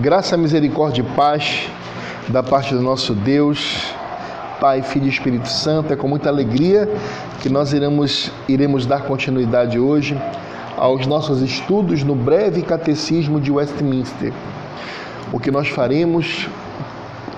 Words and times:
Graça, 0.00 0.36
misericórdia 0.36 1.02
e 1.02 1.16
paz 1.16 1.68
da 2.28 2.40
parte 2.40 2.72
do 2.72 2.80
nosso 2.80 3.14
Deus, 3.14 3.92
Pai, 4.60 4.80
Filho 4.80 5.06
e 5.06 5.08
Espírito 5.08 5.48
Santo. 5.48 5.92
É 5.92 5.96
com 5.96 6.06
muita 6.06 6.28
alegria 6.28 6.88
que 7.40 7.48
nós 7.48 7.72
iremos, 7.72 8.30
iremos 8.48 8.86
dar 8.86 9.02
continuidade 9.02 9.76
hoje 9.76 10.16
aos 10.76 11.04
nossos 11.04 11.42
estudos 11.42 12.04
no 12.04 12.14
breve 12.14 12.62
catecismo 12.62 13.40
de 13.40 13.50
Westminster. 13.50 14.32
O 15.32 15.40
que 15.40 15.50
nós 15.50 15.66
faremos 15.66 16.48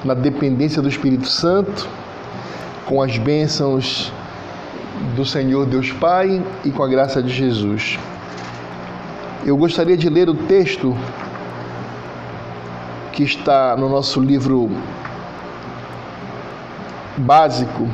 na 0.04 0.12
dependência 0.12 0.82
do 0.82 0.88
Espírito 0.90 1.29
Santo, 1.29 1.88
com 2.85 3.00
as 3.00 3.16
bênçãos 3.16 4.13
do 5.16 5.24
Senhor 5.24 5.64
Deus 5.64 5.93
Pai 5.93 6.43
e 6.63 6.71
com 6.71 6.82
a 6.82 6.88
graça 6.88 7.22
de 7.22 7.32
Jesus. 7.32 7.99
Eu 9.46 9.57
gostaria 9.57 9.96
de 9.96 10.11
ler 10.11 10.29
o 10.29 10.35
texto 10.35 10.94
que 13.20 13.24
está 13.24 13.76
no 13.76 13.86
nosso 13.86 14.18
livro 14.18 14.70
básico 17.18 17.86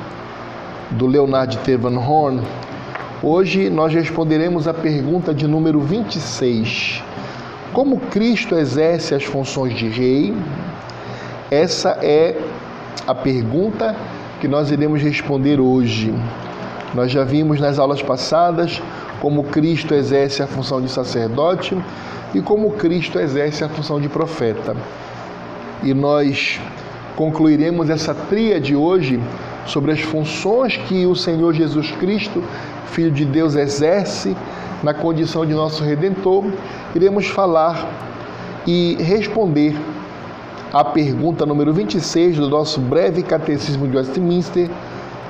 do 0.93 1.09
Leonard 1.09 1.59
Tevan 1.65 1.99
Horn. 1.99 2.41
Hoje 3.21 3.69
nós 3.69 3.93
responderemos 3.93 4.69
a 4.69 4.73
pergunta 4.73 5.35
de 5.35 5.49
número 5.49 5.81
26. 5.81 7.03
Como 7.73 7.99
Cristo 7.99 8.55
exerce 8.55 9.17
as 9.17 9.25
funções 9.25 9.75
de 9.75 9.89
rei? 9.89 10.33
Essa 11.51 11.99
é 12.01 12.41
a 13.05 13.13
pergunta 13.13 13.97
que 14.41 14.47
nós 14.47 14.71
iremos 14.71 15.03
responder 15.03 15.59
hoje. 15.59 16.15
Nós 16.95 17.11
já 17.11 17.25
vimos 17.25 17.59
nas 17.59 17.81
aulas 17.81 18.01
passadas 18.01 18.81
como 19.21 19.43
Cristo 19.43 19.93
exerce 19.93 20.41
a 20.41 20.47
função 20.47 20.81
de 20.81 20.89
sacerdote 20.89 21.77
e 22.33 22.41
como 22.41 22.71
Cristo 22.75 23.19
exerce 23.19 23.65
a 23.65 23.69
função 23.69 24.01
de 24.01 24.09
profeta. 24.09 24.77
E 25.83 25.93
nós 25.93 26.61
concluiremos 27.15 27.91
essa 27.91 28.15
tríade 28.15 28.75
hoje 28.75 29.21
sobre 29.67 29.93
as 29.93 30.01
funções 30.01 30.77
que 30.77 31.07
o 31.07 31.15
Senhor 31.15 31.53
Jesus 31.53 31.91
Cristo, 31.93 32.43
Filho 32.87 33.11
de 33.11 33.25
Deus, 33.25 33.55
exerce 33.55 34.37
na 34.83 34.95
condição 34.95 35.45
de 35.45 35.53
nosso 35.55 35.83
redentor. 35.83 36.45
Iremos 36.95 37.27
falar 37.27 37.89
e 38.67 38.97
responder 39.01 39.77
à 40.73 40.85
pergunta 40.85 41.47
número 41.47 41.73
26 41.73 42.37
do 42.37 42.49
nosso 42.49 42.81
breve 42.81 43.23
catecismo 43.23 43.87
de 43.89 43.97
Westminster, 43.97 44.69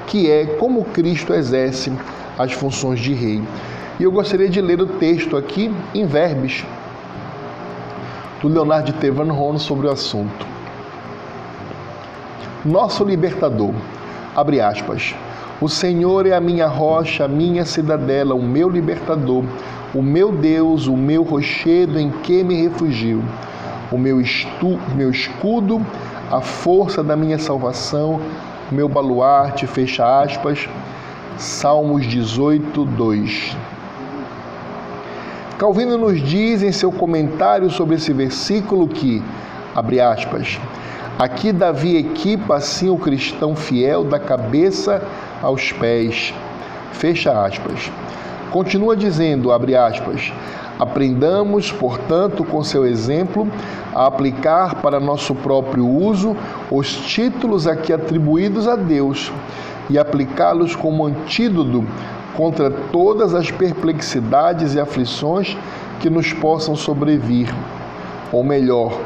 que 0.07 0.31
é 0.31 0.47
como 0.47 0.85
Cristo 0.85 1.33
exerce 1.33 1.93
as 2.39 2.53
funções 2.53 3.01
de 3.01 3.13
rei. 3.15 3.43
E 3.99 4.03
eu 4.03 4.13
gostaria 4.13 4.49
de 4.49 4.61
ler 4.61 4.81
o 4.81 4.87
texto 4.87 5.37
aqui 5.37 5.73
em 5.95 6.07
verbes 6.07 6.65
do 8.41 8.49
Leonardo 8.49 8.93
Tevan 8.95 9.33
Ron 9.33 9.59
sobre 9.59 9.87
o 9.87 9.91
assunto. 9.91 10.47
Nosso 12.65 13.05
libertador, 13.05 13.73
abre 14.35 14.61
aspas. 14.61 15.15
O 15.61 15.69
Senhor 15.69 16.27
é 16.27 16.33
a 16.35 16.41
minha 16.41 16.67
rocha, 16.67 17.25
a 17.25 17.29
minha 17.29 17.65
cidadela, 17.65 18.35
o 18.35 18.43
meu 18.43 18.69
libertador, 18.69 19.45
o 19.95 20.03
meu 20.03 20.31
Deus, 20.31 20.87
o 20.87 20.97
meu 20.97 21.23
rochedo 21.23 21.99
em 21.99 22.11
que 22.11 22.45
me 22.45 22.61
refugio, 22.63 23.25
o 23.91 23.97
meu, 23.97 24.21
estu, 24.21 24.79
meu 24.95 25.11
escudo, 25.11 25.81
a 26.31 26.41
força 26.41 27.03
da 27.03 27.17
minha 27.17 27.39
salvação, 27.39 28.21
meu 28.71 28.89
baluarte, 28.89 29.67
fecha 29.67 30.23
aspas. 30.23 30.69
Salmos 31.39 32.07
18, 32.07 32.85
2. 32.85 33.57
Calvino 35.59 35.97
nos 35.97 36.21
diz 36.21 36.63
em 36.63 36.71
seu 36.71 36.93
comentário 36.93 37.71
sobre 37.71 37.97
esse 37.97 38.13
versículo 38.13 38.87
que, 38.87 39.23
abre 39.75 39.99
aspas, 39.99 40.61
aqui 41.19 41.51
Davi 41.51 41.97
equipa 41.97 42.57
assim 42.57 42.91
o 42.91 42.99
cristão 42.99 43.57
fiel 43.57 44.05
da 44.05 44.19
cabeça 44.19 45.03
aos 45.43 45.73
pés, 45.73 46.35
fecha 46.93 47.43
aspas. 47.43 47.91
Continua 48.51 48.95
dizendo, 48.95 49.51
abre 49.51 49.75
aspas, 49.75 50.31
aprendamos, 50.79 51.73
portanto, 51.73 52.45
com 52.45 52.63
seu 52.63 52.85
exemplo, 52.85 53.49
a 53.95 54.05
aplicar 54.05 54.83
para 54.83 55.01
nosso 55.01 55.35
próprio 55.35 55.89
uso 55.89 56.37
os 56.71 56.95
títulos 56.95 57.67
aqui 57.67 57.95
atribuídos 57.95 58.69
a 58.69 58.77
Deus 58.77 59.33
e 59.89 59.99
aplicá-los 59.99 60.77
como 60.77 61.07
antídoto 61.07 61.83
contra 62.37 62.71
todas 62.71 63.35
as 63.35 63.51
perplexidades 63.51 64.75
e 64.75 64.81
aflições 64.81 65.57
que 66.01 66.11
nos 66.11 66.33
possam 66.33 66.77
sobrevir, 66.77 67.53
ou 68.31 68.45
melhor, 68.45 69.01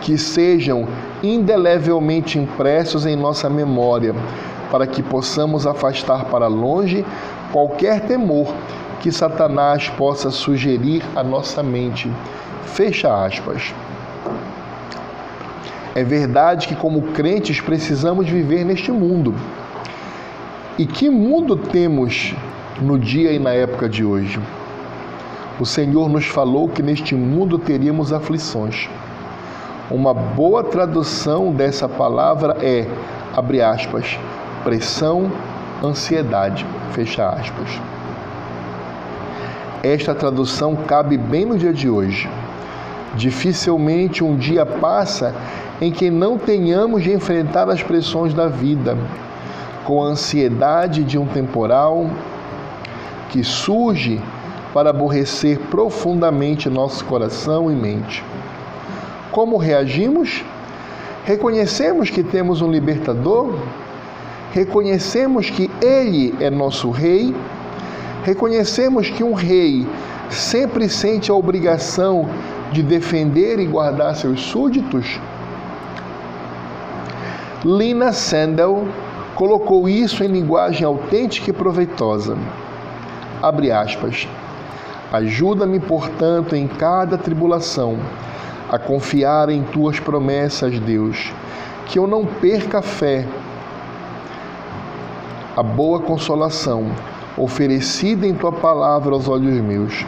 que 0.00 0.16
sejam 0.16 0.88
indelevelmente 1.22 2.38
impressos 2.38 3.04
em 3.04 3.16
nossa 3.16 3.50
memória, 3.50 4.14
para 4.70 4.86
que 4.86 5.02
possamos 5.02 5.66
afastar 5.66 6.24
para 6.24 6.46
longe 6.46 7.04
qualquer 7.52 8.00
temor 8.00 8.52
que 9.00 9.12
Satanás 9.12 9.88
possa 9.90 10.30
sugerir 10.30 11.02
à 11.14 11.22
nossa 11.22 11.62
mente. 11.62 12.10
Fecha 12.64 13.24
aspas. 13.24 13.74
É 15.94 16.02
verdade 16.02 16.68
que, 16.68 16.74
como 16.74 17.00
crentes, 17.12 17.60
precisamos 17.60 18.28
viver 18.28 18.64
neste 18.64 18.90
mundo 18.90 19.34
e 20.78 20.84
que 20.84 21.08
mundo 21.08 21.56
temos 21.56 22.34
no 22.82 22.98
dia 22.98 23.32
e 23.32 23.38
na 23.38 23.50
época 23.50 23.88
de 23.88 24.04
hoje? 24.04 24.38
O 25.58 25.64
Senhor 25.64 26.06
nos 26.08 26.26
falou 26.26 26.68
que 26.68 26.82
neste 26.82 27.14
mundo 27.14 27.58
teríamos 27.58 28.12
aflições. 28.12 28.88
Uma 29.90 30.12
boa 30.12 30.62
tradução 30.62 31.50
dessa 31.50 31.88
palavra 31.88 32.58
é, 32.60 32.86
abre 33.34 33.62
aspas, 33.62 34.18
pressão, 34.62 35.32
ansiedade, 35.82 36.66
fecha 36.92 37.26
aspas. 37.26 37.80
Esta 39.82 40.14
tradução 40.14 40.76
cabe 40.76 41.16
bem 41.16 41.46
no 41.46 41.56
dia 41.56 41.72
de 41.72 41.88
hoje. 41.88 42.28
Dificilmente 43.14 44.22
um 44.22 44.36
dia 44.36 44.66
passa 44.66 45.34
em 45.80 45.90
que 45.90 46.10
não 46.10 46.36
tenhamos 46.36 47.02
de 47.02 47.12
enfrentar 47.12 47.70
as 47.70 47.82
pressões 47.82 48.34
da 48.34 48.46
vida, 48.46 48.98
com 49.86 50.02
a 50.02 50.06
ansiedade 50.08 51.04
de 51.04 51.16
um 51.16 51.26
temporal 51.26 52.10
que 53.30 53.44
surge 53.44 54.20
para 54.74 54.90
aborrecer 54.90 55.60
profundamente 55.70 56.68
nosso 56.68 57.04
coração 57.04 57.70
e 57.70 57.74
mente. 57.74 58.22
Como 59.30 59.56
reagimos? 59.56 60.44
Reconhecemos 61.24 62.10
que 62.10 62.24
temos 62.24 62.60
um 62.60 62.70
libertador? 62.70 63.60
Reconhecemos 64.52 65.50
que 65.50 65.70
ele 65.80 66.34
é 66.40 66.50
nosso 66.50 66.90
rei? 66.90 67.32
Reconhecemos 68.24 69.08
que 69.08 69.22
um 69.22 69.34
rei 69.34 69.86
sempre 70.28 70.88
sente 70.88 71.30
a 71.30 71.34
obrigação 71.34 72.28
de 72.72 72.82
defender 72.82 73.60
e 73.60 73.66
guardar 73.66 74.16
seus 74.16 74.40
súditos? 74.40 75.20
Lina 77.64 78.12
Sandel 78.12 78.88
colocou 79.36 79.86
isso 79.86 80.24
em 80.24 80.28
linguagem 80.28 80.86
autêntica 80.86 81.50
e 81.50 81.52
proveitosa. 81.52 82.38
Abre 83.42 83.70
aspas. 83.70 84.26
Ajuda-me, 85.12 85.78
portanto, 85.78 86.56
em 86.56 86.66
cada 86.66 87.18
tribulação, 87.18 87.98
a 88.70 88.78
confiar 88.78 89.50
em 89.50 89.62
tuas 89.62 90.00
promessas, 90.00 90.80
Deus, 90.80 91.32
que 91.84 91.98
eu 91.98 92.06
não 92.06 92.24
perca 92.24 92.78
a 92.78 92.82
fé, 92.82 93.26
a 95.54 95.62
boa 95.62 96.00
consolação 96.00 96.90
oferecida 97.36 98.26
em 98.26 98.34
tua 98.34 98.52
palavra 98.52 99.12
aos 99.12 99.28
olhos 99.28 99.60
meus. 99.60 100.04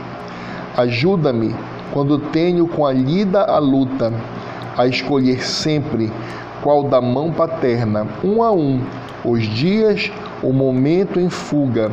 Ajuda-me 0.75 1.55
quando 1.93 2.19
tenho 2.19 2.67
com 2.67 2.87
a 2.87 2.93
lida 2.93 3.43
a 3.44 3.58
luta, 3.58 4.11
a 4.76 4.87
escolher 4.87 5.44
sempre 5.44 6.11
qual 6.62 6.82
da 6.82 7.00
mão 7.00 7.31
paterna, 7.31 8.06
um 8.25 8.43
a 8.43 8.50
um, 8.50 8.81
os 9.30 9.42
dias, 9.42 10.10
o 10.42 10.52
momento 10.52 11.20
em 11.20 11.28
fuga, 11.28 11.90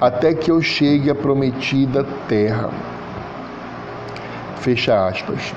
até 0.00 0.32
que 0.32 0.50
eu 0.50 0.62
chegue 0.62 1.10
à 1.10 1.14
prometida 1.14 2.04
terra. 2.28 2.70
Fecha 4.56 5.06
aspas. 5.06 5.54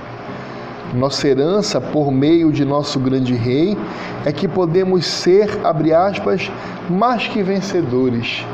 Nossa 0.94 1.28
herança 1.28 1.80
por 1.80 2.12
meio 2.12 2.52
de 2.52 2.66
nosso 2.66 3.00
grande 3.00 3.34
rei 3.34 3.78
é 4.26 4.32
que 4.32 4.48
podemos 4.48 5.06
ser, 5.06 5.60
abre 5.64 5.94
aspas, 5.94 6.52
mais 6.90 7.28
que 7.28 7.42
vencedores. 7.42 8.46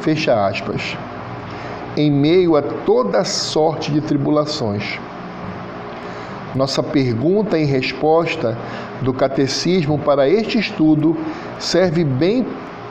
Fecha 0.00 0.46
aspas. 0.46 0.96
Em 1.96 2.10
meio 2.10 2.54
a 2.54 2.62
toda 2.62 3.24
sorte 3.24 3.90
de 3.90 4.00
tribulações. 4.00 5.00
Nossa 6.54 6.82
pergunta 6.82 7.58
em 7.58 7.64
resposta 7.64 8.56
do 9.00 9.12
catecismo 9.12 9.98
para 9.98 10.28
este 10.28 10.58
estudo 10.58 11.16
serve 11.60 12.02
bem 12.02 12.44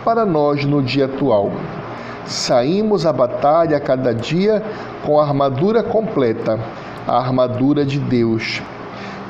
para 0.05 0.25
nós 0.25 0.63
no 0.63 0.81
dia 0.81 1.05
atual. 1.05 1.51
Saímos 2.25 3.05
à 3.05 3.11
batalha 3.11 3.77
a 3.77 3.79
cada 3.79 4.13
dia 4.13 4.63
com 5.03 5.19
a 5.19 5.23
armadura 5.23 5.83
completa, 5.83 6.59
a 7.07 7.17
armadura 7.17 7.83
de 7.83 7.99
Deus. 7.99 8.61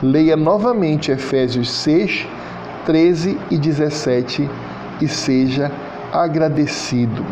leia 0.02 0.36
novamente 0.38 1.12
Efésios 1.12 1.70
6, 1.72 2.28
13 2.86 3.38
e 3.50 3.58
17 3.58 4.50
e 5.02 5.08
seja 5.08 5.72
agradecido. 6.12 7.26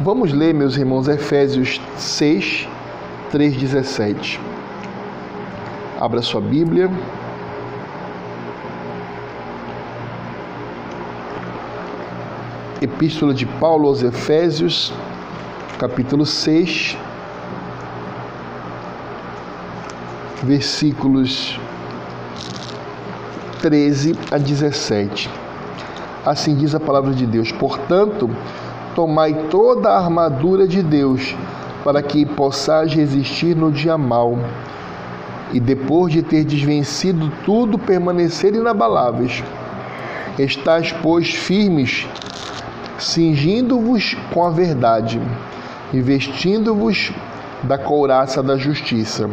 Vamos 0.00 0.32
ler, 0.32 0.54
meus 0.54 0.76
irmãos, 0.76 1.08
Efésios 1.08 1.80
6, 1.96 2.66
3, 3.30 3.56
17. 3.56 4.40
Abra 6.00 6.22
sua 6.22 6.40
Bíblia. 6.40 6.90
Epístola 12.82 13.34
de 13.34 13.44
Paulo 13.44 13.88
aos 13.88 14.02
Efésios, 14.02 14.90
capítulo 15.78 16.24
6, 16.24 16.96
versículos 20.42 21.60
13 23.60 24.16
a 24.30 24.38
17. 24.38 25.28
Assim 26.24 26.54
diz 26.54 26.74
a 26.74 26.80
palavra 26.80 27.12
de 27.12 27.26
Deus: 27.26 27.52
Portanto, 27.52 28.30
tomai 28.94 29.34
toda 29.50 29.90
a 29.90 29.98
armadura 29.98 30.66
de 30.66 30.82
Deus, 30.82 31.36
para 31.84 32.02
que 32.02 32.24
possais 32.24 32.94
resistir 32.94 33.54
no 33.54 33.70
dia 33.70 33.98
mau, 33.98 34.38
e 35.52 35.60
depois 35.60 36.14
de 36.14 36.22
ter 36.22 36.44
desvencido 36.44 37.30
tudo, 37.44 37.78
permanecer 37.78 38.54
inabaláveis. 38.54 39.44
Estais, 40.38 40.92
pois, 40.92 41.28
firmes 41.28 42.08
cingindo-vos 43.00 44.16
com 44.32 44.44
a 44.44 44.50
verdade 44.50 45.20
e 45.92 46.00
vestindo-vos 46.00 47.12
da 47.62 47.78
couraça 47.78 48.42
da 48.42 48.56
justiça. 48.56 49.28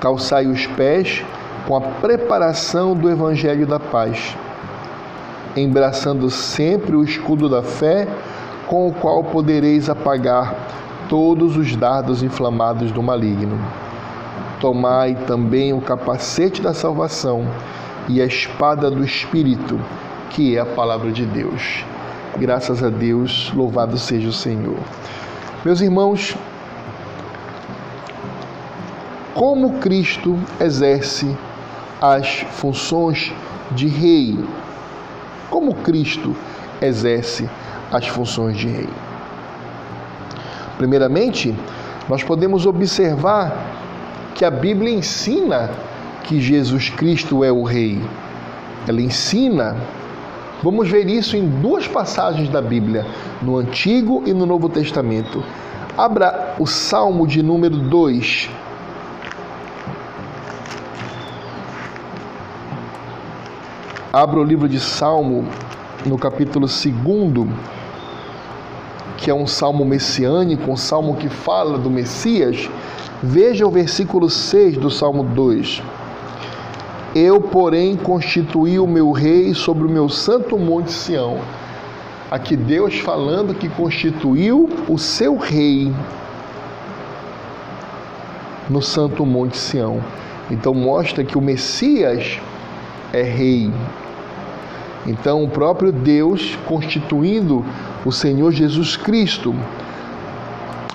Calçai 0.00 0.46
os 0.46 0.66
pés 0.66 1.24
com 1.66 1.76
a 1.76 1.80
preparação 1.80 2.94
do 2.94 3.10
evangelho 3.10 3.66
da 3.66 3.78
paz, 3.78 4.36
embraçando 5.56 6.30
sempre 6.30 6.94
o 6.94 7.02
escudo 7.02 7.48
da 7.48 7.62
fé, 7.62 8.06
com 8.66 8.88
o 8.88 8.92
qual 8.92 9.24
podereis 9.24 9.88
apagar 9.88 10.54
todos 11.08 11.56
os 11.56 11.74
dardos 11.76 12.22
inflamados 12.22 12.90
do 12.92 13.02
maligno. 13.02 13.58
Tomai 14.60 15.14
também 15.26 15.72
o 15.72 15.80
capacete 15.80 16.60
da 16.60 16.74
salvação 16.74 17.46
e 18.08 18.20
a 18.20 18.26
espada 18.26 18.90
do 18.90 19.04
Espírito 19.04 19.78
que 20.30 20.56
é 20.56 20.60
a 20.60 20.66
palavra 20.66 21.10
de 21.10 21.24
Deus. 21.24 21.84
Graças 22.38 22.82
a 22.82 22.90
Deus, 22.90 23.52
louvado 23.54 23.98
seja 23.98 24.28
o 24.28 24.32
Senhor. 24.32 24.78
Meus 25.64 25.80
irmãos, 25.80 26.36
como 29.34 29.78
Cristo 29.80 30.38
exerce 30.60 31.36
as 32.00 32.40
funções 32.52 33.32
de 33.72 33.86
rei? 33.86 34.38
Como 35.50 35.74
Cristo 35.74 36.36
exerce 36.80 37.48
as 37.90 38.06
funções 38.06 38.56
de 38.56 38.68
rei? 38.68 38.88
Primeiramente, 40.76 41.54
nós 42.08 42.22
podemos 42.22 42.66
observar 42.66 43.56
que 44.34 44.44
a 44.44 44.50
Bíblia 44.50 44.94
ensina 44.94 45.70
que 46.22 46.40
Jesus 46.40 46.90
Cristo 46.90 47.42
é 47.42 47.50
o 47.50 47.62
rei. 47.62 48.02
Ela 48.86 49.00
ensina 49.00 49.76
Vamos 50.62 50.88
ver 50.88 51.06
isso 51.06 51.36
em 51.36 51.46
duas 51.46 51.86
passagens 51.86 52.48
da 52.48 52.62
Bíblia, 52.62 53.06
no 53.42 53.58
Antigo 53.58 54.22
e 54.26 54.32
no 54.32 54.46
Novo 54.46 54.70
Testamento. 54.70 55.44
Abra 55.98 56.54
o 56.58 56.66
Salmo 56.66 57.26
de 57.26 57.42
número 57.42 57.76
2. 57.76 58.48
Abra 64.10 64.40
o 64.40 64.44
livro 64.44 64.66
de 64.66 64.80
Salmo 64.80 65.46
no 66.06 66.16
capítulo 66.16 66.66
2, 66.66 67.48
que 69.18 69.30
é 69.30 69.34
um 69.34 69.46
salmo 69.46 69.84
messiânico, 69.84 70.70
um 70.70 70.76
salmo 70.76 71.16
que 71.16 71.28
fala 71.28 71.76
do 71.76 71.90
Messias. 71.90 72.70
Veja 73.22 73.66
o 73.66 73.70
versículo 73.70 74.30
6 74.30 74.78
do 74.78 74.90
Salmo 74.90 75.22
2. 75.22 75.82
Eu, 77.18 77.40
porém, 77.40 77.96
constituí 77.96 78.78
o 78.78 78.86
meu 78.86 79.10
rei 79.10 79.54
sobre 79.54 79.86
o 79.86 79.88
meu 79.88 80.06
santo 80.06 80.58
monte 80.58 80.92
Sião. 80.92 81.38
Aqui 82.30 82.54
Deus 82.54 82.98
falando 82.98 83.54
que 83.54 83.70
constituiu 83.70 84.68
o 84.86 84.98
seu 84.98 85.38
rei 85.38 85.90
no 88.68 88.82
santo 88.82 89.24
monte 89.24 89.56
Sião. 89.56 90.02
Então 90.50 90.74
mostra 90.74 91.24
que 91.24 91.38
o 91.38 91.40
Messias 91.40 92.38
é 93.14 93.22
rei. 93.22 93.72
Então 95.06 95.42
o 95.42 95.48
próprio 95.48 95.92
Deus 95.92 96.58
constituindo 96.66 97.64
o 98.04 98.12
Senhor 98.12 98.52
Jesus 98.52 98.94
Cristo, 98.94 99.54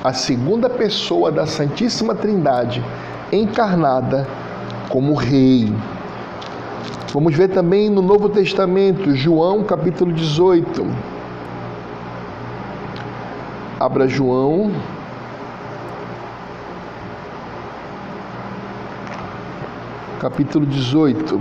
a 0.03 0.13
segunda 0.13 0.69
pessoa 0.69 1.31
da 1.31 1.47
Santíssima 1.47 2.13
Trindade, 2.13 2.85
encarnada 3.31 4.27
como 4.87 5.15
rei. 5.15 5.73
Vamos 7.13 7.35
ver 7.35 7.49
também 7.49 7.89
no 7.89 8.01
Novo 8.01 8.29
Testamento, 8.29 9.13
João 9.13 9.65
capítulo 9.65 10.13
18. 10.13 10.87
Abra 13.77 14.07
João. 14.07 14.71
Capítulo 20.21 20.65
18. 20.65 21.37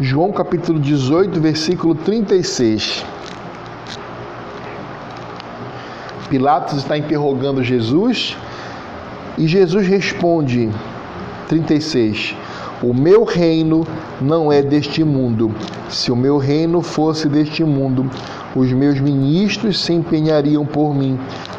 João 0.00 0.30
capítulo 0.30 0.78
18, 0.78 1.40
versículo 1.40 1.96
36. 1.96 3.04
Pilatos 6.30 6.78
está 6.78 6.96
interrogando 6.96 7.62
Jesus 7.62 8.36
e 9.36 9.48
Jesus 9.48 9.84
responde, 9.84 10.70
36, 11.48 12.36
o 12.80 12.94
meu 12.94 13.24
reino 13.24 13.84
não 14.20 14.52
é 14.52 14.62
deste 14.62 15.02
mundo. 15.02 15.52
Se 15.88 16.12
o 16.12 16.16
meu 16.16 16.38
reino 16.38 16.82
fosse 16.82 17.28
deste 17.28 17.64
mundo, 17.64 18.08
os 18.54 18.72
meus 18.72 19.00
ministros 19.00 19.80
se 19.80 19.92
empenhariam 19.92 20.64
por 20.64 20.94
mim, 20.94 21.18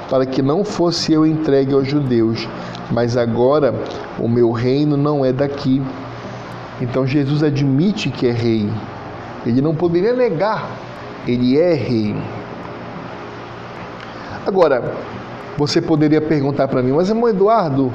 para 0.10 0.26
que 0.26 0.42
não 0.42 0.64
fosse 0.64 1.12
eu 1.12 1.26
entregue 1.26 1.74
aos 1.74 1.90
judeus. 1.90 2.48
Mas 2.90 3.18
agora 3.18 3.76
o 4.18 4.30
meu 4.30 4.52
reino 4.52 4.96
não 4.96 5.26
é 5.26 5.34
daqui. 5.34 5.82
Então 6.80 7.06
Jesus 7.06 7.44
admite 7.44 8.10
que 8.10 8.26
é 8.26 8.32
rei. 8.32 8.70
Ele 9.46 9.62
não 9.62 9.76
poderia 9.76 10.14
negar, 10.14 10.72
ele 11.28 11.60
é 11.60 11.74
rei. 11.74 12.16
Agora, 14.46 14.94
você 15.58 15.82
poderia 15.82 16.22
perguntar 16.22 16.68
para 16.68 16.82
mim, 16.82 16.92
mas 16.92 17.10
irmão 17.10 17.30
Eduardo, 17.30 17.92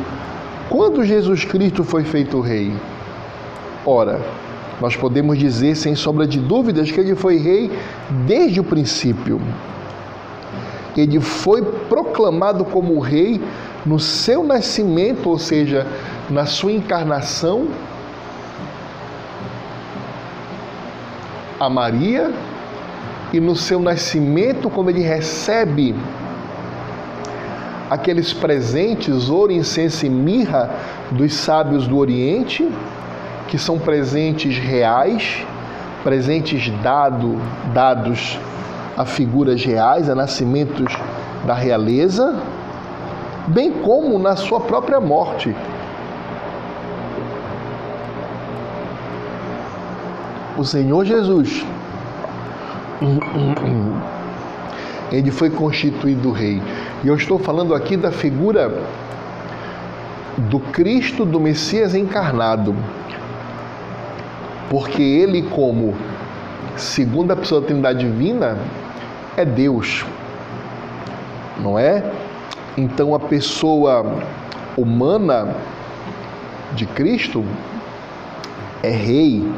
quando 0.69 1.05
Jesus 1.05 1.45
Cristo 1.45 1.83
foi 1.83 2.05
feito 2.05 2.41
rei? 2.41 2.73
Ora, 3.85 4.21
nós 4.81 4.95
podemos 4.95 5.39
dizer 5.39 5.75
sem 5.75 5.95
sombra 5.95 6.27
de 6.27 6.39
dúvidas 6.39 6.91
que 6.91 7.01
ele 7.01 7.15
foi 7.15 7.39
rei 7.39 7.71
desde 8.27 8.61
o 8.61 8.65
princípio. 8.65 9.41
Ele 10.97 11.21
foi 11.21 11.63
proclamado 11.63 12.65
como 12.65 12.99
rei 13.01 13.41
no 13.85 13.99
seu 13.99 14.43
nascimento, 14.43 15.29
ou 15.29 15.39
seja, 15.39 15.87
na 16.31 16.47
sua 16.47 16.73
encarnação 16.73 17.69
a 21.59 21.71
Maria 21.71 22.33
e 23.33 23.41
no 23.41 23.57
seu 23.57 23.81
nascimento, 23.81 24.69
quando 24.71 24.91
ele 24.91 25.01
recebe 25.01 25.95
aqueles 27.91 28.33
presentes, 28.33 29.29
ouro, 29.29 29.53
incenso 29.53 30.07
e 30.07 30.11
mirra 30.11 30.71
dos 31.11 31.35
sábios 31.35 31.87
do 31.87 31.97
Oriente, 31.97 32.69
que 33.49 33.59
são 33.59 33.79
presentes 33.79 34.59
reais, 34.59 35.45
presentes 36.03 36.69
dado, 36.83 37.41
dados 37.73 38.39
a 38.97 39.05
figuras 39.05 39.65
reais, 39.65 40.09
a 40.09 40.15
nascimentos 40.15 40.97
da 41.47 41.55
realeza, 41.55 42.41
bem 43.47 43.71
como 43.71 44.19
na 44.19 44.35
sua 44.35 44.61
própria 44.61 45.01
morte. 45.01 45.55
O 50.57 50.65
Senhor 50.65 51.05
Jesus, 51.05 51.65
ele 55.13 55.31
foi 55.31 55.51
constituído 55.51 56.33
rei. 56.33 56.63
E 57.05 57.09
eu 57.09 57.15
estou 57.15 57.39
falando 57.39 57.75
aqui 57.75 57.97
da 57.97 58.11
figura 58.11 58.83
do 60.37 60.59
Cristo, 60.61 61.25
do 61.25 61.41
Messias 61.41 61.95
encarnado. 61.95 62.75
Porque 64.69 65.03
ele, 65.03 65.43
como 65.43 65.95
segunda 66.77 67.37
pessoa 67.37 67.61
da 67.61 67.69
Trindade 67.69 68.01
Divina 68.01 68.59
é 69.37 69.45
Deus, 69.45 70.05
não 71.59 71.79
é? 71.79 72.05
Então 72.77 73.15
a 73.15 73.21
pessoa 73.21 74.15
humana 74.77 75.55
de 76.75 76.85
Cristo 76.87 77.45
é 78.83 78.91
rei, 78.91 79.51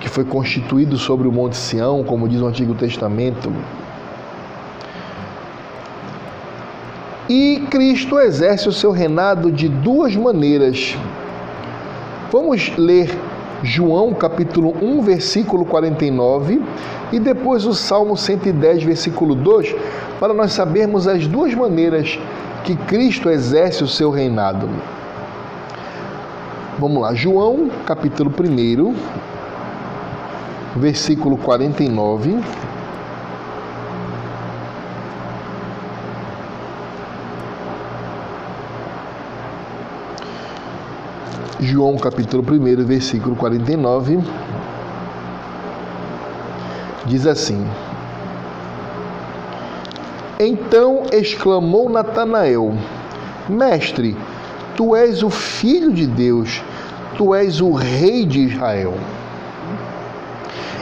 que 0.00 0.08
foi 0.08 0.24
constituído 0.24 0.96
sobre 0.96 1.26
o 1.26 1.32
Monte 1.32 1.56
Sião, 1.56 2.04
como 2.04 2.28
diz 2.28 2.40
o 2.40 2.46
Antigo 2.46 2.74
Testamento. 2.74 3.52
E 7.32 7.64
Cristo 7.70 8.18
exerce 8.18 8.68
o 8.68 8.72
seu 8.72 8.90
reinado 8.90 9.52
de 9.52 9.68
duas 9.68 10.16
maneiras. 10.16 10.98
Vamos 12.32 12.76
ler 12.76 13.16
João 13.62 14.12
capítulo 14.12 14.74
1, 14.82 15.00
versículo 15.02 15.64
49 15.64 16.60
e 17.12 17.20
depois 17.20 17.66
o 17.66 17.72
Salmo 17.72 18.16
110, 18.16 18.82
versículo 18.82 19.36
2, 19.36 19.76
para 20.18 20.34
nós 20.34 20.52
sabermos 20.52 21.06
as 21.06 21.28
duas 21.28 21.54
maneiras 21.54 22.18
que 22.64 22.74
Cristo 22.74 23.30
exerce 23.30 23.84
o 23.84 23.86
seu 23.86 24.10
reinado. 24.10 24.68
Vamos 26.80 27.00
lá, 27.00 27.14
João 27.14 27.70
capítulo 27.86 28.34
1, 28.36 28.94
versículo 30.74 31.36
49. 31.36 32.40
João 41.62 41.98
capítulo 41.98 42.42
1, 42.42 42.86
versículo 42.86 43.36
49, 43.36 44.18
diz 47.04 47.26
assim: 47.26 47.66
Então 50.38 51.02
exclamou 51.12 51.90
Natanael: 51.90 52.72
Mestre, 53.46 54.16
tu 54.74 54.96
és 54.96 55.22
o 55.22 55.28
filho 55.28 55.92
de 55.92 56.06
Deus, 56.06 56.62
tu 57.18 57.34
és 57.34 57.60
o 57.60 57.72
rei 57.72 58.24
de 58.24 58.40
Israel. 58.40 58.94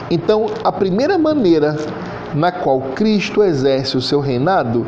Então, 0.09 0.45
a 0.63 0.71
primeira 0.71 1.17
maneira 1.17 1.75
na 2.33 2.53
qual 2.53 2.79
Cristo 2.95 3.43
exerce 3.43 3.97
o 3.97 4.01
seu 4.01 4.21
reinado 4.21 4.87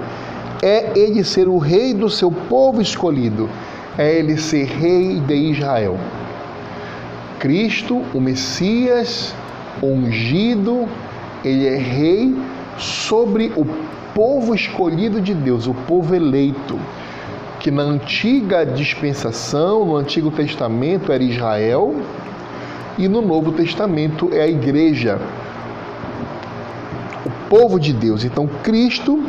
é 0.62 0.98
ele 0.98 1.21
ser 1.25 1.50
o 1.50 1.57
rei 1.57 1.93
do 1.93 2.10
seu 2.10 2.31
povo 2.31 2.81
escolhido 2.81 3.50
é 3.98 4.15
ele 4.17 4.38
ser 4.38 4.65
rei 4.65 5.19
de 5.19 5.36
Israel. 5.36 5.98
Cristo, 7.39 8.03
o 8.13 8.21
Messias, 8.21 9.33
ungido, 9.81 10.88
ele 11.43 11.67
é 11.67 11.77
rei 11.77 12.36
sobre 12.77 13.51
o 13.55 13.65
povo 14.13 14.53
escolhido 14.53 15.19
de 15.19 15.33
Deus, 15.33 15.67
o 15.67 15.74
povo 15.74 16.13
eleito, 16.15 16.79
que 17.60 17.71
na 17.71 17.83
antiga 17.83 18.65
dispensação, 18.65 19.86
no 19.86 19.95
Antigo 19.95 20.31
Testamento 20.31 21.12
era 21.12 21.24
Israel 21.24 21.95
e 22.98 23.07
no 23.07 23.21
Novo 23.21 23.51
Testamento 23.51 24.29
é 24.31 24.41
a 24.41 24.48
igreja, 24.48 25.19
o 27.25 27.50
povo 27.50 27.79
de 27.79 27.93
Deus. 27.93 28.24
Então 28.24 28.48
Cristo 28.63 29.24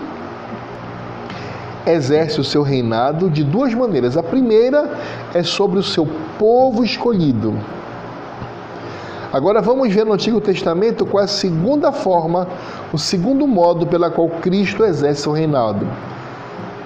exerce 1.87 2.41
o 2.41 2.45
seu 2.45 2.63
reinado 2.63 3.29
de 3.29 3.43
duas 3.43 3.75
maneiras. 3.75 4.17
A 4.17 4.23
primeira 4.23 4.99
é 5.35 5.43
sobre 5.43 5.79
o 5.79 5.83
seu 5.83 6.07
povo 6.39 6.85
escolhido. 6.85 7.55
Agora 9.33 9.63
vamos 9.63 9.93
ver 9.93 10.05
no 10.05 10.13
Antigo 10.13 10.41
Testamento 10.41 11.07
qual 11.07 11.23
é 11.23 11.25
a 11.25 11.29
segunda 11.29 11.91
forma, 11.91 12.47
o 12.93 12.99
segundo 12.99 13.47
modo 13.47 13.87
pela 13.87 14.11
qual 14.11 14.29
Cristo 14.29 14.85
exerce 14.85 15.29
o 15.29 15.33
reinado. 15.33 15.89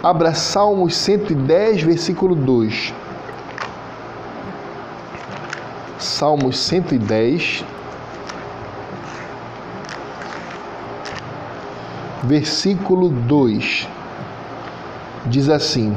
Abra 0.02 0.32
Salmos 0.32 0.94
110, 0.96 1.82
versículo 1.82 2.36
2. 2.36 2.94
Salmos 5.98 6.58
110, 6.58 7.64
versículo 12.22 13.08
2 13.08 13.88
diz 15.26 15.48
assim: 15.48 15.96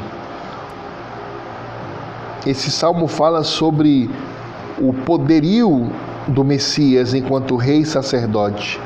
esse 2.46 2.72
salmo 2.72 3.08
fala 3.08 3.44
sobre 3.44 4.10
o 4.80 4.94
poderio 4.94 5.92
do 6.26 6.44
Messias 6.44 7.14
enquanto 7.14 7.58
rei 7.58 7.80
e 7.80 7.86
sacerdote. 7.86 8.80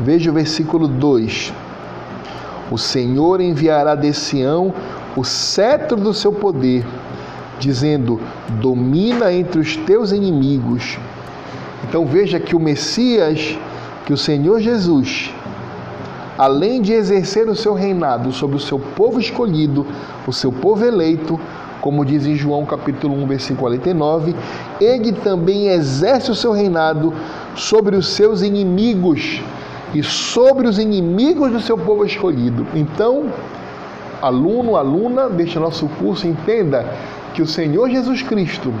Veja 0.00 0.30
o 0.30 0.34
versículo 0.34 0.88
2. 0.88 1.52
O 2.70 2.78
Senhor 2.78 3.40
enviará 3.40 3.94
de 3.94 4.12
Sião 4.14 4.72
o 5.14 5.24
cetro 5.24 5.96
do 5.96 6.14
seu 6.14 6.32
poder, 6.32 6.86
dizendo: 7.58 8.18
domina 8.60 9.32
entre 9.32 9.60
os 9.60 9.76
teus 9.76 10.10
inimigos. 10.10 10.98
Então 11.86 12.06
veja 12.06 12.40
que 12.40 12.56
o 12.56 12.60
Messias, 12.60 13.58
que 14.06 14.12
o 14.12 14.16
Senhor 14.16 14.58
Jesus, 14.60 15.32
além 16.38 16.80
de 16.80 16.92
exercer 16.92 17.48
o 17.48 17.54
seu 17.54 17.74
reinado 17.74 18.32
sobre 18.32 18.56
o 18.56 18.60
seu 18.60 18.78
povo 18.78 19.18
escolhido, 19.18 19.86
o 20.26 20.32
seu 20.32 20.52
povo 20.52 20.84
eleito, 20.84 21.40
como 21.80 22.04
diz 22.04 22.26
em 22.26 22.34
João 22.34 22.64
capítulo 22.64 23.14
1, 23.22 23.26
versículo 23.26 23.60
49, 23.60 24.34
ele 24.80 25.12
também 25.12 25.68
exerce 25.68 26.30
o 26.30 26.34
seu 26.34 26.52
reinado 26.52 27.12
sobre 27.54 27.96
os 27.96 28.08
seus 28.08 28.42
inimigos 28.42 29.40
e 29.94 30.02
sobre 30.02 30.66
os 30.66 30.78
inimigos 30.78 31.52
do 31.52 31.60
seu 31.60 31.78
povo 31.78 32.04
escolhido. 32.04 32.66
Então, 32.74 33.26
aluno, 34.20 34.76
aluna 34.76 35.28
deste 35.28 35.58
nosso 35.58 35.88
curso, 36.00 36.26
entenda 36.26 36.86
que 37.34 37.42
o 37.42 37.46
Senhor 37.46 37.88
Jesus 37.88 38.22
Cristo, 38.22 38.72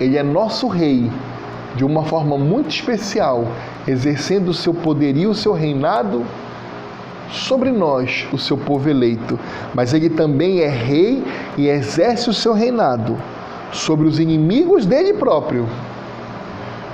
ele 0.00 0.16
é 0.16 0.22
nosso 0.22 0.68
rei 0.68 1.10
de 1.74 1.84
uma 1.84 2.04
forma 2.04 2.36
muito 2.36 2.70
especial, 2.70 3.46
exercendo 3.86 4.48
o 4.48 4.54
seu 4.54 4.74
poderio, 4.74 5.30
o 5.30 5.34
seu 5.34 5.52
reinado 5.52 6.24
sobre 7.30 7.70
nós, 7.70 8.26
o 8.32 8.38
seu 8.38 8.56
povo 8.56 8.88
eleito. 8.88 9.38
Mas 9.74 9.92
ele 9.92 10.10
também 10.10 10.60
é 10.60 10.68
rei 10.68 11.22
e 11.56 11.68
exerce 11.68 12.28
o 12.30 12.34
seu 12.34 12.52
reinado 12.52 13.16
sobre 13.72 14.06
os 14.06 14.18
inimigos 14.18 14.86
dele 14.86 15.14
próprio, 15.14 15.66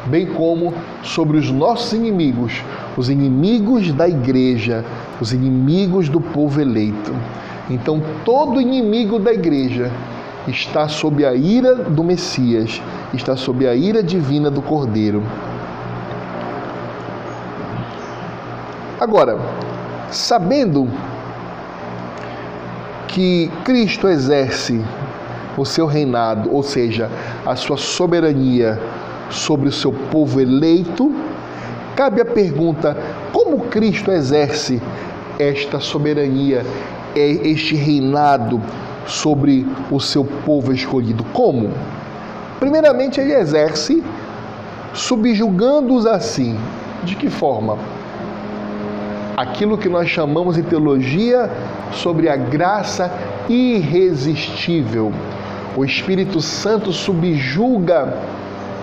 bem 0.06 0.26
como 0.26 0.74
sobre 1.02 1.36
os 1.36 1.50
nossos 1.50 1.92
inimigos, 1.92 2.62
os 2.96 3.08
inimigos 3.08 3.92
da 3.92 4.08
igreja, 4.08 4.84
os 5.20 5.32
inimigos 5.32 6.08
do 6.08 6.20
povo 6.20 6.60
eleito. 6.60 7.14
Então, 7.70 8.02
todo 8.24 8.60
inimigo 8.60 9.18
da 9.18 9.32
igreja 9.32 9.90
está 10.48 10.88
sob 10.88 11.24
a 11.24 11.34
ira 11.34 11.76
do 11.76 12.02
Messias, 12.02 12.82
está 13.14 13.36
sob 13.36 13.66
a 13.66 13.74
ira 13.74 14.02
divina 14.02 14.50
do 14.50 14.60
Cordeiro. 14.60 15.22
Agora, 19.02 19.36
sabendo 20.12 20.88
que 23.08 23.50
Cristo 23.64 24.08
exerce 24.08 24.80
o 25.58 25.64
seu 25.64 25.86
reinado, 25.86 26.54
ou 26.54 26.62
seja, 26.62 27.10
a 27.44 27.56
sua 27.56 27.76
soberania 27.76 28.80
sobre 29.28 29.68
o 29.68 29.72
seu 29.72 29.92
povo 29.92 30.40
eleito, 30.40 31.12
cabe 31.96 32.20
a 32.20 32.24
pergunta: 32.24 32.96
como 33.32 33.62
Cristo 33.62 34.12
exerce 34.12 34.80
esta 35.36 35.80
soberania, 35.80 36.64
este 37.16 37.74
reinado 37.74 38.62
sobre 39.04 39.66
o 39.90 39.98
seu 39.98 40.24
povo 40.24 40.72
escolhido. 40.72 41.24
Como? 41.32 41.72
Primeiramente, 42.60 43.20
ele 43.20 43.34
exerce 43.34 44.00
subjugando-os 44.94 46.06
assim. 46.06 46.56
De 47.02 47.16
que 47.16 47.28
forma? 47.28 47.76
Aquilo 49.42 49.76
que 49.76 49.88
nós 49.88 50.08
chamamos 50.08 50.56
em 50.56 50.62
teologia 50.62 51.50
sobre 51.90 52.28
a 52.28 52.36
graça 52.36 53.12
irresistível. 53.48 55.12
O 55.76 55.84
Espírito 55.84 56.40
Santo 56.40 56.92
subjuga 56.92 58.18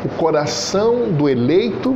o 0.04 0.10
coração 0.10 1.14
do 1.14 1.30
eleito 1.30 1.96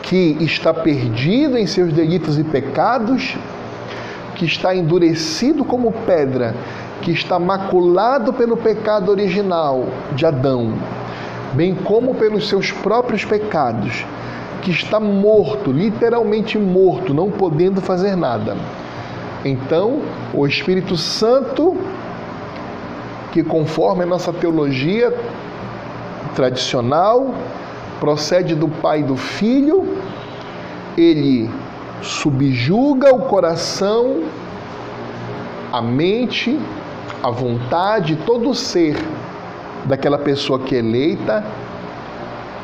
que 0.00 0.38
está 0.40 0.72
perdido 0.72 1.58
em 1.58 1.66
seus 1.66 1.92
delitos 1.92 2.38
e 2.38 2.44
pecados 2.44 3.36
que 4.34 4.46
está 4.46 4.74
endurecido 4.74 5.62
como 5.62 5.92
pedra, 6.06 6.54
que 7.02 7.10
está 7.10 7.38
maculado 7.38 8.32
pelo 8.32 8.56
pecado 8.56 9.10
original 9.10 9.84
de 10.14 10.24
Adão, 10.24 10.72
bem 11.52 11.74
como 11.74 12.14
pelos 12.14 12.48
seus 12.48 12.72
próprios 12.72 13.26
pecados, 13.26 14.06
que 14.62 14.70
está 14.70 14.98
morto, 14.98 15.70
literalmente 15.70 16.58
morto, 16.58 17.14
não 17.14 17.30
podendo 17.30 17.80
fazer 17.80 18.16
nada. 18.16 18.56
Então, 19.44 20.02
o 20.34 20.46
Espírito 20.46 20.96
Santo, 20.96 21.76
que 23.32 23.44
conforme 23.44 24.02
a 24.02 24.06
nossa 24.06 24.32
teologia 24.32 25.14
tradicional, 26.34 27.34
procede 28.00 28.54
do 28.54 28.68
Pai 28.68 29.00
e 29.00 29.04
do 29.04 29.16
Filho, 29.16 29.96
ele 30.96 31.50
subjuga 32.02 33.14
o 33.14 33.20
coração, 33.20 34.24
a 35.72 35.80
mente, 35.80 36.58
a 37.22 37.30
vontade, 37.30 38.16
todo 38.26 38.50
o 38.50 38.54
ser 38.54 38.96
daquela 39.84 40.18
pessoa 40.18 40.58
que 40.58 40.74
é 40.74 40.78
eleita, 40.78 41.44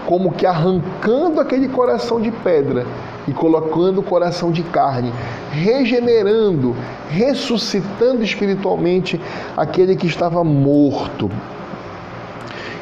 como 0.07 0.33
que 0.33 0.47
arrancando 0.47 1.41
aquele 1.41 1.69
coração 1.69 2.21
de 2.21 2.31
pedra 2.31 2.87
e 3.27 3.33
colocando 3.33 4.01
o 4.01 4.03
coração 4.03 4.51
de 4.51 4.63
carne, 4.63 5.13
regenerando, 5.51 6.75
ressuscitando 7.09 8.23
espiritualmente 8.23 9.21
aquele 9.57 9.95
que 9.95 10.07
estava 10.07 10.43
morto. 10.43 11.31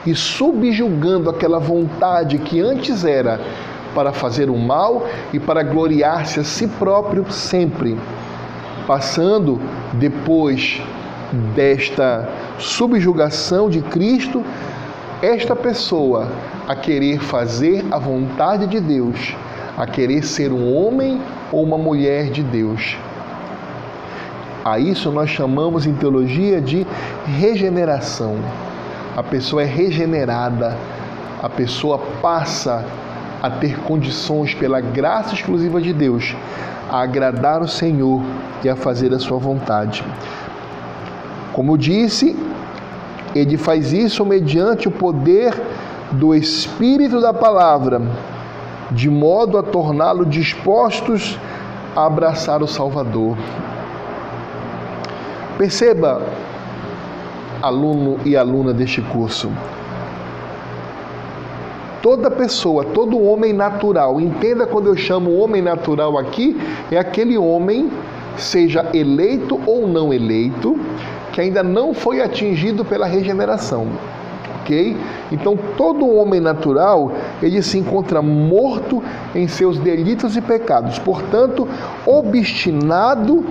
E 0.07 0.15
subjugando 0.15 1.29
aquela 1.29 1.59
vontade 1.59 2.39
que 2.39 2.59
antes 2.61 3.05
era 3.05 3.41
para 3.95 4.13
fazer 4.13 4.49
o 4.49 4.57
mal 4.57 5.07
e 5.33 5.39
para 5.39 5.63
gloriar-se 5.63 6.41
a 6.41 6.45
si 6.45 6.67
próprio 6.67 7.31
sempre, 7.31 7.99
passando 8.87 9.61
depois 9.93 10.81
desta 11.55 12.29
subjugação 12.59 13.69
de 13.69 13.81
Cristo, 13.83 14.43
esta 15.23 15.55
pessoa 15.55 16.29
a 16.67 16.75
querer 16.75 17.21
fazer 17.21 17.85
a 17.91 17.99
vontade 17.99 18.67
de 18.67 18.81
Deus, 18.81 19.35
a 19.77 19.87
querer 19.87 20.25
ser 20.25 20.53
um 20.53 20.75
homem 20.75 21.21
ou 21.53 21.63
uma 21.63 21.77
mulher 21.77 22.31
de 22.31 22.43
Deus. 22.43 22.97
A 24.65 24.79
isso 24.79 25.11
nós 25.11 25.31
chamamos 25.31 25.87
em 25.87 25.95
teologia 25.95 26.61
de 26.61 26.87
regeneração. 27.27 28.37
A 29.17 29.23
pessoa 29.23 29.63
é 29.63 29.67
regenerada, 29.67 30.77
a 31.43 31.49
pessoa 31.49 31.99
passa 32.21 32.85
a 33.43 33.51
ter 33.51 33.79
condições, 33.81 34.55
pela 34.55 34.81
graça 34.81 35.35
exclusiva 35.35 35.81
de 35.81 35.93
Deus, 35.93 36.37
a 36.91 37.01
agradar 37.01 37.63
o 37.63 37.69
Senhor 37.69 38.23
e 38.63 38.69
a 38.69 38.77
fazer 38.77 39.13
a 39.15 39.19
sua 39.19 39.39
vontade. 39.39 40.05
Como 41.53 41.73
eu 41.73 41.77
disse, 41.77 42.37
ele 43.35 43.57
faz 43.57 43.93
isso 43.93 44.25
mediante 44.25 44.89
o 44.89 44.91
poder 44.91 45.55
do 46.13 46.35
Espírito 46.35 47.21
da 47.21 47.33
palavra, 47.33 48.03
de 48.91 49.09
modo 49.09 49.57
a 49.57 49.63
torná-lo 49.63 50.27
dispostos 50.27 51.39
a 51.95 52.07
abraçar 52.07 52.63
o 52.63 52.67
Salvador. 52.67 53.37
Perceba, 55.57 56.23
aluno 57.63 58.19
e 58.25 58.37
aluna 58.37 58.73
deste 58.73 59.01
curso, 59.03 59.51
toda 62.03 62.31
pessoa, 62.31 62.85
todo 62.85 63.23
homem 63.23 63.53
natural, 63.53 64.21
entenda 64.21 64.67
quando 64.67 64.89
eu 64.89 64.97
chamo 64.97 65.37
homem 65.39 65.63
natural 65.63 66.19
aqui, 66.19 66.59
é 66.91 66.99
aquele 66.99 67.37
homem, 67.37 67.91
seja 68.37 68.89
eleito 68.95 69.61
ou 69.67 69.87
não 69.87 70.13
eleito, 70.13 70.79
que 71.33 71.41
ainda 71.41 71.63
não 71.63 71.95
foi 71.95 72.21
atingido 72.21 72.85
pela 72.85 73.07
regeneração. 73.07 73.89
Ok? 74.61 74.97
Então 75.33 75.57
todo 75.77 76.09
homem 76.09 76.41
natural 76.41 77.13
ele 77.43 77.63
se 77.63 77.79
encontra 77.79 78.21
morto 78.21 79.03
em 79.35 79.49
seus 79.49 79.79
delitos 79.79 80.37
e 80.37 80.41
pecados, 80.41 80.99
portanto 80.99 81.67
obstinado 82.07 83.45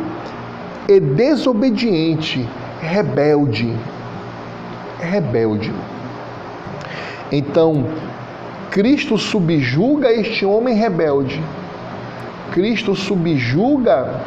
e 0.87 0.99
desobediente, 0.99 2.47
rebelde, 2.79 3.75
rebelde. 4.99 5.73
Então 7.31 7.85
Cristo 8.71 9.17
subjuga 9.17 10.11
este 10.11 10.45
homem 10.45 10.75
rebelde. 10.75 11.41
Cristo 12.51 12.95
subjuga 12.95 14.21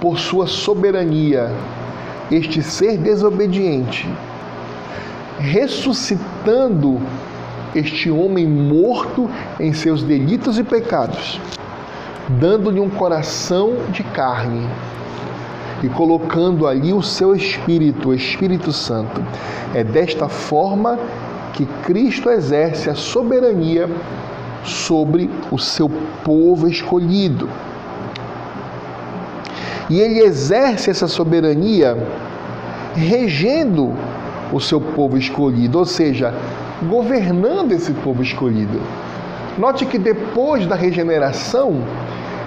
por 0.00 0.18
sua 0.18 0.46
soberania 0.46 1.50
este 2.30 2.62
ser 2.62 2.96
desobediente, 2.98 4.08
ressuscitando 5.38 7.00
este 7.74 8.10
homem 8.10 8.46
morto 8.46 9.30
em 9.60 9.72
seus 9.72 10.02
delitos 10.02 10.58
e 10.58 10.64
pecados, 10.64 11.40
dando-lhe 12.28 12.80
um 12.80 12.88
coração 12.88 13.74
de 13.90 14.02
carne 14.02 14.66
e 15.82 15.88
colocando 15.88 16.66
ali 16.66 16.92
o 16.92 17.02
seu 17.02 17.34
Espírito, 17.34 18.08
o 18.08 18.14
Espírito 18.14 18.72
Santo. 18.72 19.22
É 19.74 19.84
desta 19.84 20.28
forma 20.28 20.98
que 21.52 21.66
Cristo 21.84 22.30
exerce 22.30 22.88
a 22.88 22.94
soberania 22.94 23.88
sobre 24.64 25.30
o 25.50 25.58
seu 25.58 25.88
povo 26.24 26.66
escolhido. 26.66 27.48
E 29.88 30.00
ele 30.00 30.20
exerce 30.20 30.90
essa 30.90 31.06
soberania 31.06 31.96
regendo 32.94 33.94
o 34.52 34.60
seu 34.60 34.80
povo 34.80 35.16
escolhido, 35.16 35.78
ou 35.78 35.84
seja, 35.84 36.34
governando 36.88 37.72
esse 37.72 37.92
povo 37.92 38.22
escolhido. 38.22 38.80
Note 39.58 39.86
que 39.86 39.98
depois 39.98 40.66
da 40.66 40.74
regeneração, 40.74 41.82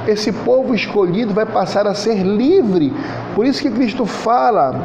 esse 0.07 0.31
povo 0.31 0.73
escolhido 0.73 1.33
vai 1.33 1.45
passar 1.45 1.87
a 1.87 1.93
ser 1.93 2.23
livre. 2.23 2.93
Por 3.35 3.45
isso 3.45 3.61
que 3.61 3.69
Cristo 3.69 4.05
fala 4.05 4.81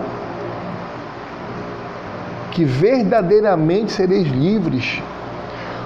que 2.50 2.64
verdadeiramente 2.64 3.92
sereis 3.92 4.28
livres. 4.28 5.02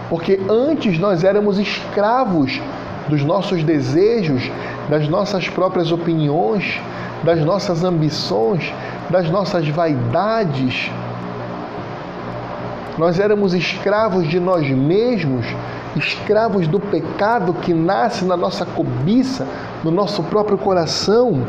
Porque 0.09 0.41
antes 0.49 0.99
nós 0.99 1.25
éramos 1.25 1.59
escravos 1.59 2.61
dos 3.09 3.25
nossos 3.25 3.63
desejos, 3.63 4.51
das 4.89 5.09
nossas 5.09 5.49
próprias 5.49 5.91
opiniões, 5.91 6.81
das 7.23 7.41
nossas 7.45 7.83
ambições, 7.85 8.73
das 9.11 9.29
nossas 9.31 9.69
vaidades. 9.69 10.91
Nós 12.97 13.19
éramos 13.19 13.55
escravos 13.55 14.29
de 14.29 14.41
nós 14.41 14.69
mesmos, 14.69 15.47
escravos 15.97 16.67
do 16.67 16.79
pecado 16.79 17.55
que 17.55 17.73
nasce 17.73 18.25
na 18.25 18.37
nossa 18.37 18.67
cobiça, 18.67 19.47
no 19.83 19.91
nosso 19.91 20.23
próprio 20.25 20.59
coração. 20.59 21.47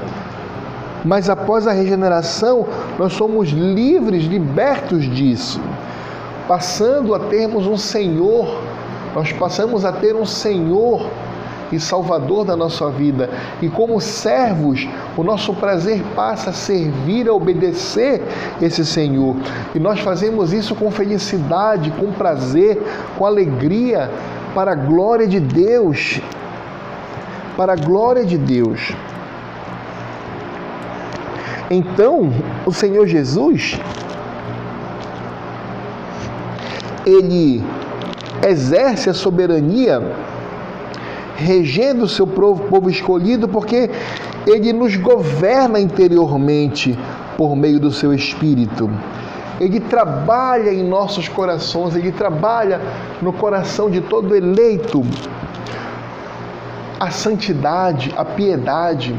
Mas 1.04 1.30
após 1.30 1.66
a 1.66 1.72
regeneração, 1.72 2.68
nós 2.98 3.14
somos 3.14 3.50
livres, 3.50 4.26
libertos 4.26 5.04
disso, 5.04 5.62
passando 6.48 7.16
a 7.16 7.20
termos 7.20 7.66
um 7.66 7.78
Senhor, 7.78 8.62
nós 9.16 9.32
passamos 9.32 9.86
a 9.86 9.92
ter 9.92 10.16
um 10.16 10.26
Senhor 10.26 11.10
e 11.72 11.80
Salvador 11.80 12.46
da 12.46 12.56
nossa 12.56 12.90
vida. 12.90 13.30
E 13.62 13.70
como 13.70 14.00
servos, 14.00 14.88
o 15.16 15.24
nosso 15.24 15.54
prazer 15.54 16.04
passa 16.16 16.50
a 16.50 16.54
servir, 16.54 17.28
a 17.28 17.34
obedecer 17.34 18.22
esse 18.62 18.86
Senhor. 18.86 19.36
E 19.74 19.80
nós 19.80 20.00
fazemos 20.00 20.54
isso 20.54 20.76
com 20.76 20.90
felicidade, 20.92 21.92
com 21.92 22.12
prazer, 22.12 22.82
com 23.18 23.26
alegria, 23.26 24.10
para 24.54 24.72
a 24.72 24.76
glória 24.76 25.28
de 25.28 25.40
Deus. 25.40 26.20
Para 27.56 27.74
a 27.74 27.76
glória 27.76 28.26
de 28.26 28.38
Deus. 28.38 28.94
Então, 31.70 32.34
o 32.66 32.74
Senhor 32.74 33.06
Jesus, 33.06 33.80
ele 37.06 37.64
exerce 38.48 39.10
a 39.10 39.14
soberania 39.14 40.02
regendo 41.40 42.04
o 42.04 42.08
seu 42.08 42.28
povo, 42.28 42.66
povo 42.66 42.90
escolhido, 42.90 43.48
porque 43.48 43.90
ele 44.46 44.74
nos 44.74 44.96
governa 44.96 45.80
interiormente 45.80 46.98
por 47.38 47.56
meio 47.56 47.80
do 47.80 47.92
seu 47.92 48.14
espírito. 48.14 48.90
Ele 49.60 49.80
trabalha 49.80 50.74
em 50.74 50.84
nossos 50.84 51.28
corações, 51.28 51.96
ele 51.96 52.12
trabalha 52.12 52.80
no 53.22 53.34
coração 53.34 53.90
de 53.90 54.02
todo 54.02 54.36
eleito 54.36 55.02
a 57.00 57.10
santidade, 57.12 58.14
a 58.18 58.26
piedade. 58.26 59.16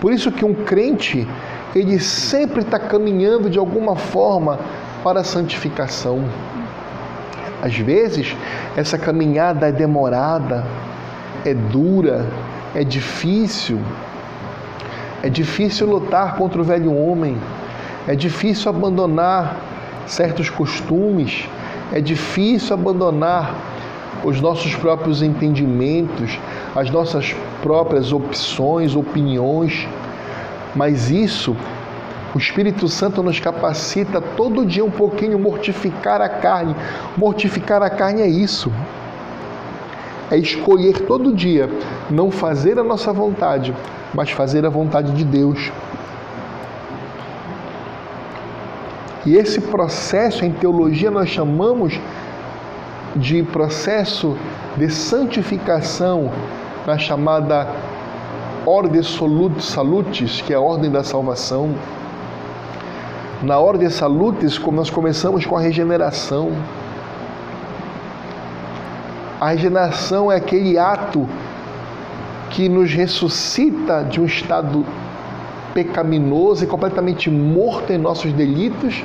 Por 0.00 0.12
isso 0.12 0.30
que 0.30 0.44
um 0.44 0.54
crente, 0.54 1.26
ele 1.74 1.98
sempre 1.98 2.60
está 2.60 2.78
caminhando 2.78 3.48
de 3.48 3.58
alguma 3.58 3.96
forma 3.96 4.58
para 5.02 5.20
a 5.20 5.24
santificação. 5.24 6.24
Às 7.62 7.76
vezes, 7.76 8.36
essa 8.76 8.96
caminhada 8.96 9.68
é 9.68 9.72
demorada, 9.72 10.64
é 11.44 11.54
dura, 11.54 12.26
é 12.74 12.84
difícil. 12.84 13.80
É 15.22 15.28
difícil 15.28 15.86
lutar 15.88 16.36
contra 16.36 16.60
o 16.60 16.64
velho 16.64 16.94
homem, 16.94 17.36
é 18.06 18.14
difícil 18.14 18.70
abandonar 18.70 19.56
certos 20.06 20.48
costumes, 20.48 21.48
é 21.92 22.00
difícil 22.00 22.72
abandonar 22.74 23.52
os 24.22 24.40
nossos 24.40 24.76
próprios 24.76 25.20
entendimentos, 25.20 26.38
as 26.74 26.88
nossas 26.90 27.34
próprias 27.60 28.12
opções, 28.12 28.94
opiniões, 28.94 29.88
mas 30.74 31.10
isso 31.10 31.56
O 32.34 32.38
Espírito 32.38 32.88
Santo 32.88 33.22
nos 33.22 33.40
capacita 33.40 34.20
todo 34.20 34.66
dia 34.66 34.84
um 34.84 34.90
pouquinho 34.90 35.38
mortificar 35.38 36.20
a 36.20 36.28
carne. 36.28 36.76
Mortificar 37.16 37.82
a 37.82 37.88
carne 37.88 38.20
é 38.20 38.28
isso. 38.28 38.70
É 40.30 40.36
escolher 40.36 41.00
todo 41.06 41.32
dia 41.32 41.70
não 42.10 42.30
fazer 42.30 42.78
a 42.78 42.84
nossa 42.84 43.12
vontade, 43.12 43.74
mas 44.14 44.30
fazer 44.30 44.66
a 44.66 44.70
vontade 44.70 45.12
de 45.12 45.24
Deus. 45.24 45.72
E 49.24 49.36
esse 49.36 49.60
processo 49.60 50.44
em 50.44 50.52
teologia 50.52 51.10
nós 51.10 51.28
chamamos 51.28 51.98
de 53.16 53.42
processo 53.42 54.36
de 54.76 54.88
santificação, 54.90 56.30
na 56.86 56.96
chamada 56.96 57.68
Ordem 58.64 59.02
Salutis, 59.02 60.40
que 60.40 60.52
é 60.52 60.56
a 60.56 60.60
ordem 60.60 60.90
da 60.90 61.04
salvação. 61.04 61.74
Na 63.42 63.58
Ordem 63.58 63.88
Salutis, 63.90 64.58
nós 64.58 64.90
começamos 64.90 65.44
com 65.44 65.56
a 65.56 65.60
regeneração. 65.60 66.52
A 69.40 69.50
regeneração 69.50 70.32
é 70.32 70.36
aquele 70.36 70.76
ato 70.76 71.28
que 72.50 72.68
nos 72.68 72.92
ressuscita 72.92 74.02
de 74.02 74.20
um 74.20 74.24
estado 74.24 74.84
pecaminoso 75.72 76.64
e 76.64 76.66
completamente 76.66 77.30
morto 77.30 77.92
em 77.92 77.98
nossos 77.98 78.32
delitos 78.32 79.04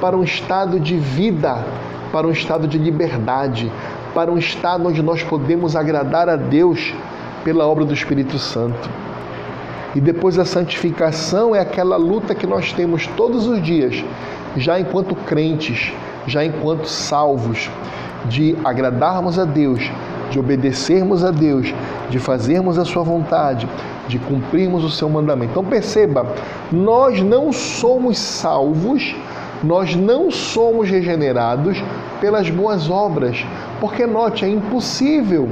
para 0.00 0.16
um 0.16 0.22
estado 0.22 0.78
de 0.78 0.96
vida, 0.96 1.64
para 2.12 2.24
um 2.24 2.30
estado 2.30 2.68
de 2.68 2.78
liberdade, 2.78 3.72
para 4.14 4.30
um 4.30 4.38
estado 4.38 4.86
onde 4.86 5.02
nós 5.02 5.24
podemos 5.24 5.74
agradar 5.74 6.28
a 6.28 6.36
Deus 6.36 6.94
pela 7.42 7.66
obra 7.66 7.84
do 7.84 7.92
Espírito 7.92 8.38
Santo. 8.38 8.88
E 9.92 10.00
depois 10.00 10.38
a 10.38 10.44
santificação 10.44 11.54
é 11.54 11.58
aquela 11.58 11.96
luta 11.96 12.32
que 12.32 12.46
nós 12.46 12.72
temos 12.72 13.08
todos 13.16 13.48
os 13.48 13.60
dias, 13.60 14.04
já 14.56 14.78
enquanto 14.78 15.16
crentes, 15.16 15.92
já 16.28 16.44
enquanto 16.44 16.86
salvos, 16.86 17.68
de 18.26 18.56
agradarmos 18.64 19.38
a 19.38 19.44
Deus, 19.44 19.90
de 20.30 20.38
obedecermos 20.38 21.24
a 21.24 21.30
Deus, 21.30 21.74
de 22.10 22.18
fazermos 22.18 22.78
a 22.78 22.84
Sua 22.84 23.02
vontade, 23.02 23.68
de 24.08 24.18
cumprirmos 24.18 24.84
o 24.84 24.90
seu 24.90 25.08
mandamento. 25.08 25.52
Então 25.52 25.64
perceba, 25.64 26.26
nós 26.70 27.22
não 27.22 27.52
somos 27.52 28.18
salvos, 28.18 29.14
nós 29.62 29.94
não 29.94 30.30
somos 30.30 30.90
regenerados 30.90 31.82
pelas 32.20 32.50
boas 32.50 32.90
obras, 32.90 33.44
porque 33.80 34.06
note, 34.06 34.44
é 34.44 34.48
impossível 34.48 35.48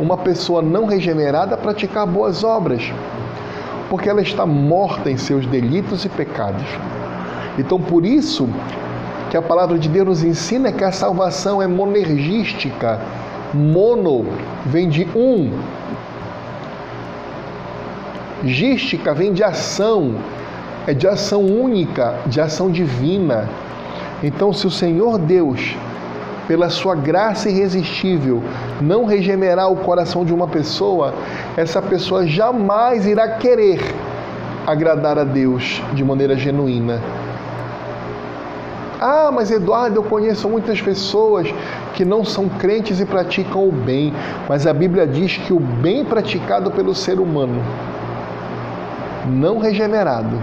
uma 0.00 0.16
pessoa 0.16 0.62
não 0.62 0.86
regenerada 0.86 1.56
praticar 1.56 2.06
boas 2.06 2.44
obras, 2.44 2.92
porque 3.90 4.08
ela 4.08 4.22
está 4.22 4.46
morta 4.46 5.10
em 5.10 5.16
seus 5.16 5.44
delitos 5.46 6.04
e 6.04 6.08
pecados. 6.08 6.66
Então 7.58 7.80
por 7.80 8.04
isso 8.04 8.48
que 9.30 9.36
a 9.36 9.42
palavra 9.42 9.78
de 9.78 9.88
Deus 9.88 10.06
nos 10.06 10.24
ensina 10.24 10.72
que 10.72 10.84
a 10.84 10.92
salvação 10.92 11.60
é 11.62 11.66
monergística. 11.66 13.00
Mono 13.54 14.26
vem 14.66 14.88
de 14.88 15.08
um, 15.16 15.52
Gística 18.44 19.12
vem 19.12 19.32
de 19.32 19.42
ação, 19.42 20.14
é 20.86 20.94
de 20.94 21.08
ação 21.08 21.44
única, 21.44 22.20
de 22.26 22.40
ação 22.40 22.70
divina. 22.70 23.48
Então, 24.22 24.52
se 24.52 24.64
o 24.64 24.70
Senhor 24.70 25.18
Deus, 25.18 25.76
pela 26.46 26.70
sua 26.70 26.94
graça 26.94 27.50
irresistível, 27.50 28.40
não 28.80 29.04
regenerar 29.04 29.72
o 29.72 29.76
coração 29.76 30.24
de 30.24 30.32
uma 30.32 30.46
pessoa, 30.46 31.14
essa 31.56 31.82
pessoa 31.82 32.28
jamais 32.28 33.06
irá 33.06 33.28
querer 33.28 33.80
agradar 34.64 35.18
a 35.18 35.24
Deus 35.24 35.82
de 35.92 36.04
maneira 36.04 36.36
genuína. 36.36 37.02
Ah, 39.00 39.30
mas 39.32 39.50
Eduardo, 39.50 39.96
eu 39.96 40.02
conheço 40.02 40.48
muitas 40.48 40.80
pessoas 40.80 41.48
que 41.94 42.04
não 42.04 42.24
são 42.24 42.48
crentes 42.48 43.00
e 43.00 43.06
praticam 43.06 43.68
o 43.68 43.72
bem, 43.72 44.12
mas 44.48 44.66
a 44.66 44.72
Bíblia 44.72 45.06
diz 45.06 45.36
que 45.36 45.52
o 45.52 45.60
bem 45.60 46.04
praticado 46.04 46.70
pelo 46.70 46.94
ser 46.94 47.20
humano 47.20 47.62
não 49.28 49.58
regenerado 49.58 50.40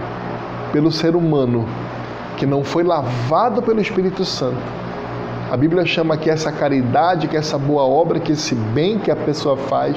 pelo 0.72 0.92
ser 0.92 1.16
humano, 1.16 1.66
que 2.36 2.46
não 2.46 2.62
foi 2.62 2.82
lavado 2.82 3.62
pelo 3.62 3.80
Espírito 3.80 4.24
Santo. 4.24 4.58
A 5.50 5.56
Bíblia 5.56 5.84
chama 5.84 6.16
que 6.16 6.28
essa 6.28 6.50
caridade, 6.50 7.28
que 7.28 7.36
essa 7.36 7.56
boa 7.56 7.82
obra, 7.84 8.20
que 8.20 8.32
esse 8.32 8.54
bem 8.54 8.98
que 8.98 9.10
a 9.10 9.16
pessoa 9.16 9.56
faz 9.56 9.96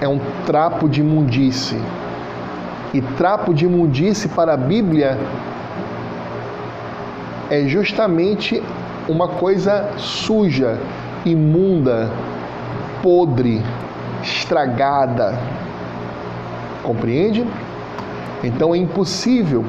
é 0.00 0.08
um 0.08 0.18
trapo 0.46 0.88
de 0.88 1.00
imundície. 1.00 1.80
E 2.94 3.00
trapo 3.00 3.54
de 3.54 3.64
imundície 3.66 4.28
para 4.28 4.54
a 4.54 4.56
Bíblia 4.56 5.18
é 7.52 7.68
justamente 7.68 8.62
uma 9.06 9.28
coisa 9.28 9.90
suja, 9.98 10.78
imunda, 11.24 12.10
podre, 13.02 13.62
estragada, 14.22 15.38
Compreende? 16.82 17.46
Então 18.42 18.74
é 18.74 18.78
impossível. 18.78 19.64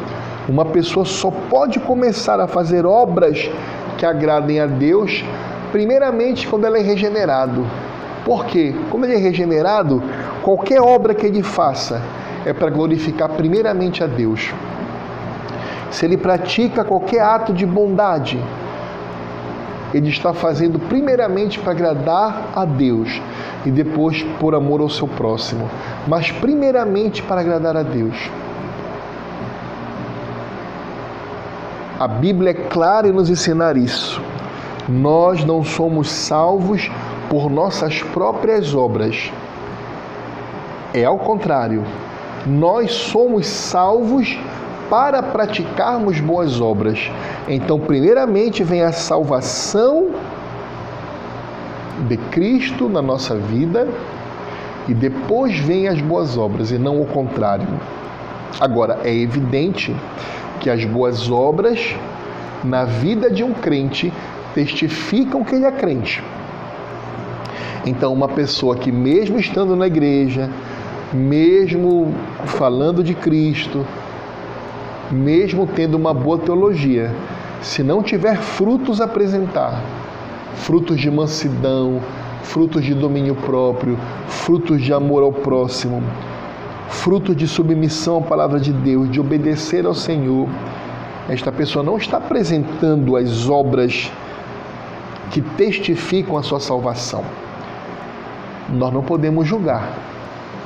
Uma 0.49 0.65
pessoa 0.65 1.05
só 1.05 1.29
pode 1.29 1.79
começar 1.79 2.39
a 2.39 2.47
fazer 2.47 2.85
obras 2.85 3.49
que 3.97 4.05
agradem 4.05 4.59
a 4.59 4.65
Deus, 4.65 5.23
primeiramente 5.71 6.47
quando 6.47 6.65
ela 6.65 6.79
é 6.79 6.81
regenerado. 6.81 7.67
Por 8.25 8.45
quê? 8.45 8.73
Como 8.89 9.05
ele 9.05 9.15
é 9.15 9.17
regenerado, 9.17 10.01
qualquer 10.41 10.81
obra 10.81 11.13
que 11.13 11.25
ele 11.25 11.43
faça 11.43 12.01
é 12.45 12.51
para 12.51 12.69
glorificar 12.69 13.29
primeiramente 13.29 14.03
a 14.03 14.07
Deus. 14.07 14.51
Se 15.91 16.05
ele 16.05 16.17
pratica 16.17 16.83
qualquer 16.83 17.21
ato 17.21 17.53
de 17.53 17.65
bondade, 17.65 18.39
ele 19.93 20.09
está 20.09 20.33
fazendo 20.33 20.79
primeiramente 20.79 21.59
para 21.59 21.71
agradar 21.71 22.49
a 22.55 22.65
Deus 22.65 23.21
e 23.65 23.71
depois 23.71 24.23
por 24.39 24.55
amor 24.55 24.81
ao 24.81 24.89
seu 24.89 25.07
próximo, 25.07 25.69
mas 26.07 26.31
primeiramente 26.31 27.21
para 27.21 27.41
agradar 27.41 27.77
a 27.77 27.83
Deus. 27.83 28.15
A 31.99 32.07
Bíblia 32.07 32.51
é 32.51 32.53
clara 32.53 33.07
em 33.07 33.11
nos 33.11 33.29
ensinar 33.29 33.77
isso. 33.77 34.21
Nós 34.89 35.45
não 35.45 35.63
somos 35.63 36.09
salvos 36.11 36.91
por 37.29 37.49
nossas 37.49 38.01
próprias 38.01 38.75
obras. 38.75 39.31
É 40.93 41.05
ao 41.05 41.17
contrário. 41.17 41.83
Nós 42.45 42.91
somos 42.91 43.47
salvos 43.47 44.37
para 44.89 45.21
praticarmos 45.21 46.19
boas 46.19 46.59
obras. 46.59 47.11
Então, 47.47 47.79
primeiramente 47.79 48.63
vem 48.63 48.81
a 48.81 48.91
salvação 48.91 50.11
de 52.07 52.17
Cristo 52.17 52.89
na 52.89 53.01
nossa 53.01 53.35
vida 53.35 53.87
e 54.87 54.93
depois 54.93 55.57
vem 55.57 55.87
as 55.87 56.01
boas 56.01 56.37
obras 56.37 56.71
e 56.71 56.77
não 56.77 57.01
o 57.01 57.05
contrário. 57.05 57.67
Agora, 58.59 58.99
é 59.03 59.13
evidente 59.13 59.95
que 60.59 60.69
as 60.69 60.83
boas 60.85 61.29
obras 61.29 61.95
na 62.63 62.85
vida 62.85 63.29
de 63.29 63.43
um 63.43 63.53
crente 63.53 64.11
testificam 64.53 65.43
que 65.43 65.55
ele 65.55 65.65
é 65.65 65.71
crente. 65.71 66.23
Então, 67.85 68.13
uma 68.13 68.29
pessoa 68.29 68.75
que, 68.75 68.91
mesmo 68.91 69.37
estando 69.37 69.75
na 69.75 69.87
igreja, 69.87 70.49
mesmo 71.13 72.13
falando 72.45 73.03
de 73.03 73.13
Cristo, 73.13 73.85
mesmo 75.11 75.67
tendo 75.67 75.95
uma 75.95 76.13
boa 76.13 76.37
teologia, 76.37 77.13
se 77.61 77.83
não 77.83 78.03
tiver 78.03 78.37
frutos 78.37 78.99
a 78.99 79.05
apresentar, 79.05 79.81
frutos 80.55 80.99
de 80.99 81.09
mansidão, 81.09 82.01
frutos 82.43 82.83
de 82.83 82.93
domínio 82.93 83.35
próprio, 83.35 83.97
frutos 84.27 84.81
de 84.81 84.93
amor 84.93 85.23
ao 85.23 85.31
próximo, 85.31 86.03
frutos 86.89 87.35
de 87.35 87.47
submissão 87.47 88.17
à 88.17 88.21
palavra 88.21 88.59
de 88.59 88.71
Deus, 88.71 89.09
de 89.09 89.19
obedecer 89.19 89.85
ao 89.85 89.93
Senhor, 89.93 90.47
esta 91.29 91.51
pessoa 91.51 91.83
não 91.83 91.97
está 91.97 92.17
apresentando 92.17 93.15
as 93.15 93.49
obras 93.49 94.11
que 95.31 95.41
testificam 95.41 96.37
a 96.37 96.43
sua 96.43 96.59
salvação. 96.59 97.23
Nós 98.69 98.93
não 98.93 99.01
podemos 99.01 99.47
julgar, 99.47 99.97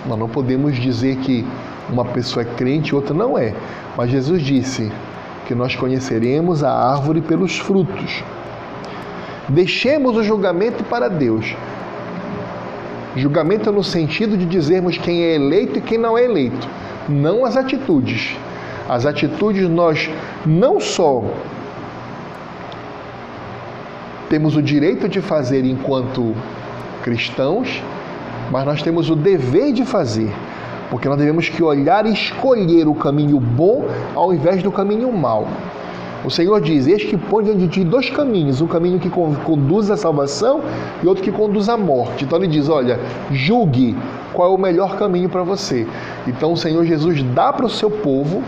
nós 0.08 0.18
não 0.18 0.28
podemos 0.28 0.76
dizer 0.76 1.18
que 1.18 1.46
uma 1.90 2.04
pessoa 2.06 2.44
é 2.44 2.46
crente 2.56 2.90
e 2.90 2.96
outra 2.96 3.14
não 3.14 3.38
é, 3.38 3.54
mas 3.98 4.12
Jesus 4.12 4.44
disse 4.44 4.92
que 5.48 5.56
nós 5.56 5.76
conheceremos 5.76 6.64
a 6.64 6.72
árvore 6.72 7.20
pelos 7.20 7.58
frutos. 7.58 8.24
Deixemos 9.50 10.16
o 10.16 10.24
julgamento 10.24 10.84
para 10.84 11.10
Deus. 11.10 11.56
Julgamento 13.16 13.72
no 13.72 13.84
sentido 13.84 14.38
de 14.38 14.46
dizermos 14.46 15.00
quem 15.00 15.24
é 15.24 15.34
eleito 15.34 15.80
e 15.80 15.82
quem 15.82 15.98
não 15.98 16.16
é 16.16 16.26
eleito, 16.26 16.68
não 17.10 17.44
as 17.44 17.58
atitudes. 17.58 18.38
As 18.88 19.06
atitudes 19.08 19.68
nós 19.68 20.08
não 20.46 20.80
só 20.80 21.24
temos 24.30 24.56
o 24.56 24.62
direito 24.62 25.10
de 25.10 25.22
fazer 25.22 25.66
enquanto 25.66 26.36
cristãos, 27.02 27.82
mas 28.52 28.66
nós 28.66 28.84
temos 28.84 29.10
o 29.10 29.16
dever 29.16 29.74
de 29.74 29.86
fazer. 29.86 30.32
Porque 30.90 31.08
nós 31.08 31.18
devemos 31.18 31.50
que 31.50 31.62
olhar 31.62 32.06
e 32.06 32.14
escolher 32.14 32.88
o 32.88 32.96
caminho 32.96 33.40
bom 33.40 33.86
ao 34.16 34.34
invés 34.34 34.64
do 34.64 34.72
caminho 34.72 35.12
mau. 35.12 35.48
O 36.26 36.32
Senhor 36.32 36.60
diz: 36.60 36.88
Eis 36.88 37.04
que 37.04 37.18
põe 37.18 37.44
diante 37.44 37.60
de 37.60 37.68
ti 37.68 37.84
dois 37.84 38.10
caminhos, 38.10 38.62
um 38.62 38.68
caminho 38.68 39.00
que 39.00 39.10
conduz 39.10 39.90
à 39.92 39.98
salvação 39.98 40.62
e 41.02 41.08
outro 41.08 41.24
que 41.24 41.32
conduz 41.32 41.70
à 41.70 41.78
morte. 41.78 42.26
Então 42.26 42.38
ele 42.38 42.48
diz: 42.48 42.70
Olha, 42.70 43.00
julgue 43.32 43.96
qual 44.34 44.52
é 44.52 44.56
o 44.56 44.58
melhor 44.58 44.98
caminho 44.98 45.30
para 45.30 45.44
você. 45.44 45.88
Então 46.28 46.54
o 46.54 46.58
Senhor 46.58 46.84
Jesus 46.86 47.22
dá 47.24 47.54
para 47.54 47.66
o 47.66 47.70
seu 47.70 47.90
povo 47.90 48.42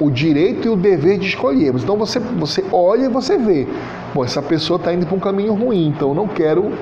o 0.00 0.10
direito 0.10 0.66
e 0.66 0.70
o 0.70 0.76
dever 0.76 1.18
de 1.18 1.26
escolhermos. 1.26 1.82
Então 1.82 1.96
você, 1.96 2.18
você 2.18 2.64
olha 2.72 3.04
e 3.04 3.08
você 3.08 3.38
vê, 3.38 3.66
bom, 4.12 4.24
essa 4.24 4.42
pessoa 4.42 4.76
está 4.76 4.92
indo 4.92 5.06
para 5.06 5.14
um 5.14 5.20
caminho 5.20 5.54
ruim, 5.54 5.86
então 5.86 6.14
não 6.14 6.26
quero, 6.26 6.72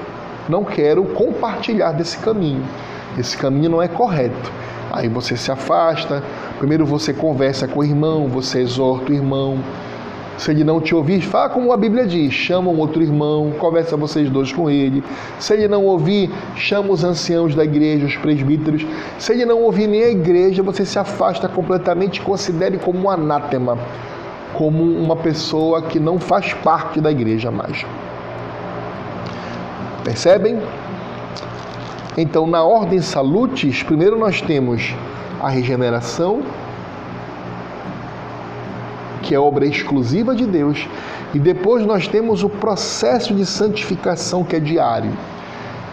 não 0.49 0.65
quero 0.65 1.05
compartilhar 1.05 1.93
desse 1.93 2.17
caminho. 2.19 2.63
Esse 3.19 3.37
caminho 3.37 3.71
não 3.71 3.83
é 3.83 3.89
correto. 3.89 4.53
Aí 4.91 5.09
você 5.09 5.37
se 5.37 5.51
afasta, 5.51 6.23
primeiro 6.59 6.85
você 6.85 7.13
conversa 7.13 7.67
com 7.67 7.81
o 7.81 7.85
irmão, 7.85 8.29
você 8.29 8.61
exorta 8.61 9.11
o 9.11 9.15
irmão. 9.15 9.59
Se 10.37 10.51
ele 10.51 10.65
não 10.65 10.81
te 10.81 10.95
ouvir, 10.95 11.21
fala 11.21 11.51
como 11.51 11.73
a 11.73 11.77
Bíblia 11.77 12.07
diz: 12.07 12.33
chama 12.33 12.71
um 12.71 12.79
outro 12.79 13.03
irmão, 13.03 13.53
conversa 13.59 13.97
vocês 13.97 14.29
dois 14.29 14.53
com 14.53 14.69
ele. 14.69 15.05
Se 15.39 15.55
ele 15.55 15.69
não 15.69 15.85
ouvir, 15.85 16.31
chama 16.57 16.93
os 16.93 17.05
anciãos 17.05 17.55
da 17.55 17.65
igreja, 17.65 18.07
os 18.07 18.17
presbíteros. 18.17 18.85
Se 19.19 19.33
ele 19.33 19.45
não 19.45 19.63
ouvir 19.63 19.87
nem 19.87 20.03
a 20.03 20.11
igreja, 20.11 20.63
você 20.63 20.85
se 20.85 20.99
afasta 20.99 21.49
completamente 21.49 22.21
considere 22.21 22.79
como 22.79 23.05
um 23.05 23.11
anátema, 23.11 23.79
como 24.55 24.83
uma 24.83 25.17
pessoa 25.17 25.83
que 25.83 26.01
não 26.01 26.19
faz 26.19 26.53
parte 26.55 27.01
da 27.01 27.11
igreja 27.11 27.51
mais. 27.51 27.87
Percebem? 30.03 30.61
Então, 32.17 32.47
na 32.47 32.63
ordem 32.63 33.01
salutis, 33.01 33.83
primeiro 33.83 34.19
nós 34.19 34.41
temos 34.41 34.95
a 35.41 35.49
regeneração, 35.49 36.43
que 39.23 39.35
é 39.35 39.39
obra 39.39 39.65
exclusiva 39.65 40.35
de 40.35 40.47
Deus, 40.47 40.87
e 41.33 41.39
depois 41.39 41.87
nós 41.87 42.07
temos 42.07 42.43
o 42.43 42.49
processo 42.49 43.35
de 43.35 43.47
santificação 43.47 44.45
que 44.45 44.57
é 44.57 44.61
diário, 44.61 45.13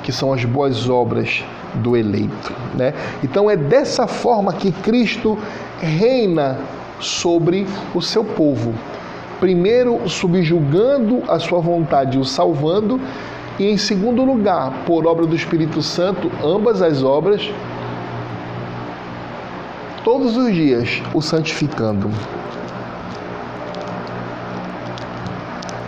que 0.04 0.12
são 0.12 0.34
as 0.34 0.44
boas 0.44 0.90
obras 0.90 1.44
do 1.76 1.96
eleito, 1.96 2.52
né? 2.76 2.94
Então 3.24 3.50
é 3.50 3.56
dessa 3.56 4.08
forma 4.08 4.52
que 4.52 4.72
Cristo 4.72 5.38
reina 5.80 6.60
sobre 7.00 7.66
o 7.94 8.02
seu 8.02 8.24
povo. 8.24 8.74
Primeiro 9.40 10.10
subjugando 10.10 11.24
a 11.30 11.40
sua 11.40 11.60
vontade, 11.60 12.18
o 12.18 12.26
salvando, 12.26 13.00
e 13.60 13.70
em 13.70 13.78
segundo 13.78 14.24
lugar, 14.24 14.72
por 14.86 15.06
obra 15.06 15.26
do 15.26 15.36
Espírito 15.36 15.82
Santo, 15.84 16.32
ambas 16.42 16.82
as 16.82 17.04
obras, 17.04 17.52
todos 20.04 20.38
os 20.38 20.54
dias 20.54 21.02
o 21.14 21.22
santificando. 21.22 22.10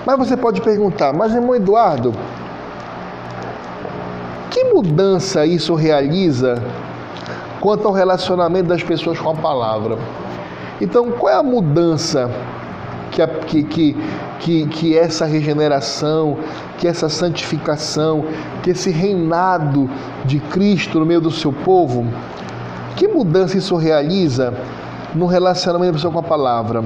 Mas 0.06 0.18
você 0.18 0.36
pode 0.36 0.60
perguntar, 0.60 1.14
mas 1.14 1.34
irmão 1.34 1.56
Eduardo, 1.56 2.14
que 4.50 4.66
mudança 4.66 5.46
isso 5.46 5.74
realiza 5.74 6.62
quanto 7.62 7.88
ao 7.88 7.94
relacionamento 7.94 8.68
das 8.68 8.84
pessoas 8.84 9.18
com 9.18 9.30
a 9.30 9.36
palavra? 9.36 9.98
Então, 10.82 11.12
qual 11.12 11.32
é 11.32 11.38
a 11.38 11.44
mudança 11.44 12.30
que, 13.12 13.22
a, 13.22 13.28
que, 13.28 13.64
que, 13.64 13.96
que, 14.40 14.66
que 14.68 14.98
essa 14.98 15.26
regeneração, 15.26 16.38
que 16.78 16.88
essa 16.88 17.10
santificação, 17.10 18.26
que 18.64 18.72
esse 18.72 18.90
reinado 18.90 19.90
de 20.26 20.40
Cristo 20.40 21.00
no 21.00 21.06
meio 21.06 21.22
do 21.22 21.30
seu 21.30 21.52
povo, 21.52 22.08
que 22.96 23.08
mudança 23.08 23.58
isso 23.58 23.76
realiza 23.76 24.54
no 25.14 25.26
relacionamento 25.26 25.92
da 25.92 25.98
pessoa 25.98 26.14
com 26.14 26.20
a 26.20 26.24
palavra? 26.24 26.84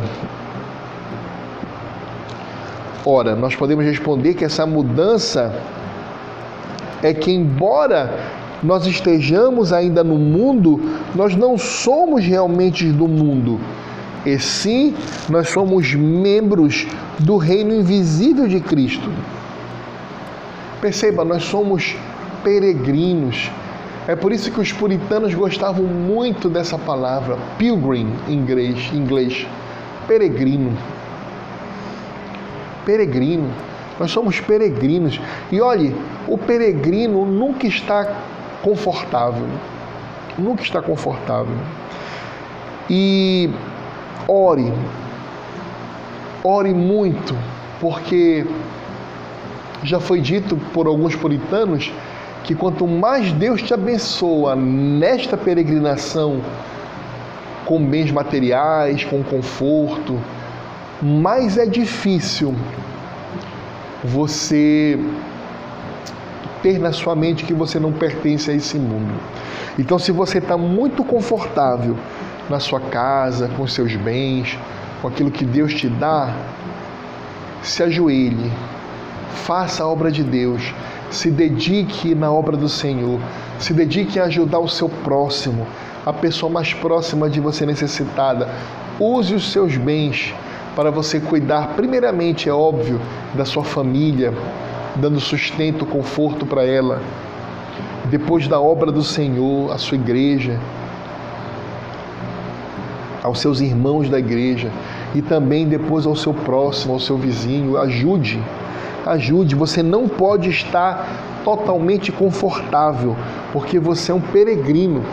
Ora, 3.06 3.36
nós 3.36 3.56
podemos 3.56 3.86
responder 3.86 4.34
que 4.34 4.44
essa 4.44 4.66
mudança 4.66 5.54
é 7.04 7.14
que, 7.14 7.32
embora 7.32 8.20
nós 8.64 8.88
estejamos 8.88 9.72
ainda 9.72 10.04
no 10.04 10.16
mundo, 10.16 10.82
nós 11.14 11.36
não 11.36 11.56
somos 11.56 12.26
realmente 12.26 12.92
do 12.92 13.08
mundo 13.08 13.60
e 14.26 14.40
sim 14.40 14.96
nós 15.30 15.50
somos 15.50 15.94
membros 15.94 16.88
do 17.20 17.38
reino 17.38 17.74
invisível 17.74 18.48
de 18.48 18.60
Cristo. 18.60 19.12
Perceba, 20.82 21.24
nós 21.24 21.44
somos 21.44 21.96
peregrinos. 22.44 23.50
É 24.08 24.16
por 24.16 24.32
isso 24.32 24.52
que 24.52 24.60
os 24.60 24.72
puritanos 24.72 25.34
gostavam 25.34 25.86
muito 25.86 26.50
dessa 26.50 26.78
palavra, 26.78 27.38
pilgrim 27.58 28.08
em 28.28 28.34
inglês, 28.34 28.92
inglês 28.94 29.48
peregrino. 30.08 30.78
Peregrino. 32.86 33.50
Nós 34.00 34.12
somos 34.12 34.40
peregrinos. 34.40 35.20
E 35.52 35.62
olhe, 35.62 35.96
o 36.28 36.38
peregrino 36.38 37.26
nunca 37.26 37.66
está 37.66 38.14
confortável. 38.62 39.48
Nunca 40.38 40.62
está 40.62 40.82
confortável. 40.82 41.56
E 42.90 43.50
ore, 44.28 44.72
ore 46.44 46.74
muito, 46.74 47.36
porque 47.80 48.46
já 49.84 50.00
foi 50.00 50.20
dito 50.22 50.58
por 50.74 50.88
alguns 50.88 51.16
puritanos 51.16 51.92
que 52.44 52.54
quanto 52.54 52.88
mais 52.88 53.32
Deus 53.32 53.62
te 53.62 53.74
abençoa 53.74 54.56
nesta 54.56 55.36
peregrinação, 55.36 56.42
com 57.66 57.84
bens 57.84 58.12
materiais, 58.12 59.04
com 59.04 59.24
conforto, 59.24 60.20
mais 61.02 61.58
é 61.58 61.66
difícil 61.66 62.54
você 64.04 65.00
ter 66.62 66.80
na 66.80 66.92
sua 66.92 67.16
mente 67.16 67.44
que 67.44 67.54
você 67.54 67.80
não 67.80 67.92
pertence 67.92 68.50
a 68.52 68.54
esse 68.54 68.78
mundo. 68.78 69.14
Então, 69.78 70.00
se 70.00 70.12
você 70.12 70.38
está 70.38 70.56
muito 70.56 71.04
confortável 71.04 71.98
na 72.50 72.60
sua 72.60 72.80
casa, 72.80 73.50
com 73.58 73.68
seus 73.68 73.96
bens, 73.96 74.58
com 75.02 75.08
aquilo 75.08 75.32
que 75.32 75.46
Deus 75.46 75.74
te 75.74 75.88
dá, 75.88 76.34
se 77.62 77.82
ajoelhe, 77.84 78.52
faça 79.44 79.84
a 79.84 79.88
obra 79.88 80.12
de 80.12 80.24
Deus, 80.24 80.74
se 81.10 81.32
dedique 81.32 82.14
na 82.14 82.32
obra 82.32 82.56
do 82.56 82.70
Senhor, 82.70 83.20
se 83.60 83.74
dedique 83.74 84.20
a 84.20 84.26
ajudar 84.26 84.60
o 84.60 84.68
seu 84.68 84.90
próximo, 84.90 85.66
a 86.06 86.14
pessoa 86.14 86.52
mais 86.52 86.74
próxima 86.74 87.30
de 87.30 87.40
você 87.40 87.66
necessitada. 87.66 88.50
Use 89.00 89.34
os 89.34 89.52
seus 89.52 89.76
bens 89.78 90.34
para 90.76 90.92
você 90.92 91.20
cuidar, 91.20 91.70
primeiramente, 91.76 92.50
é 92.50 92.54
óbvio, 92.54 93.00
da 93.34 93.46
sua 93.46 93.64
família, 93.64 94.34
dando 94.96 95.20
sustento, 95.20 95.86
conforto 95.86 96.46
para 96.46 96.66
ela. 96.66 97.02
Depois 98.06 98.48
da 98.48 98.60
obra 98.60 98.92
do 98.92 99.04
Senhor, 99.04 99.72
a 99.72 99.78
sua 99.78 99.96
igreja, 99.96 100.60
aos 103.26 103.40
seus 103.40 103.60
irmãos 103.60 104.08
da 104.08 104.20
igreja 104.20 104.70
e 105.16 105.22
também 105.22 105.68
depois 105.68 106.06
ao 106.06 106.16
seu 106.16 106.34
próximo, 106.34 106.94
ao 106.94 107.00
seu 107.00 107.18
vizinho. 107.18 107.76
Ajude, 107.78 108.40
ajude. 109.06 109.56
Você 109.56 109.82
não 109.82 110.08
pode 110.08 110.50
estar 110.50 111.42
totalmente 111.44 112.12
confortável, 112.12 113.16
porque 113.52 113.80
você 113.80 114.12
é 114.12 114.16
um 114.16 114.22
peregrino. 114.22 115.04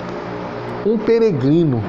Um 0.84 0.98
peregrino. 0.98 1.82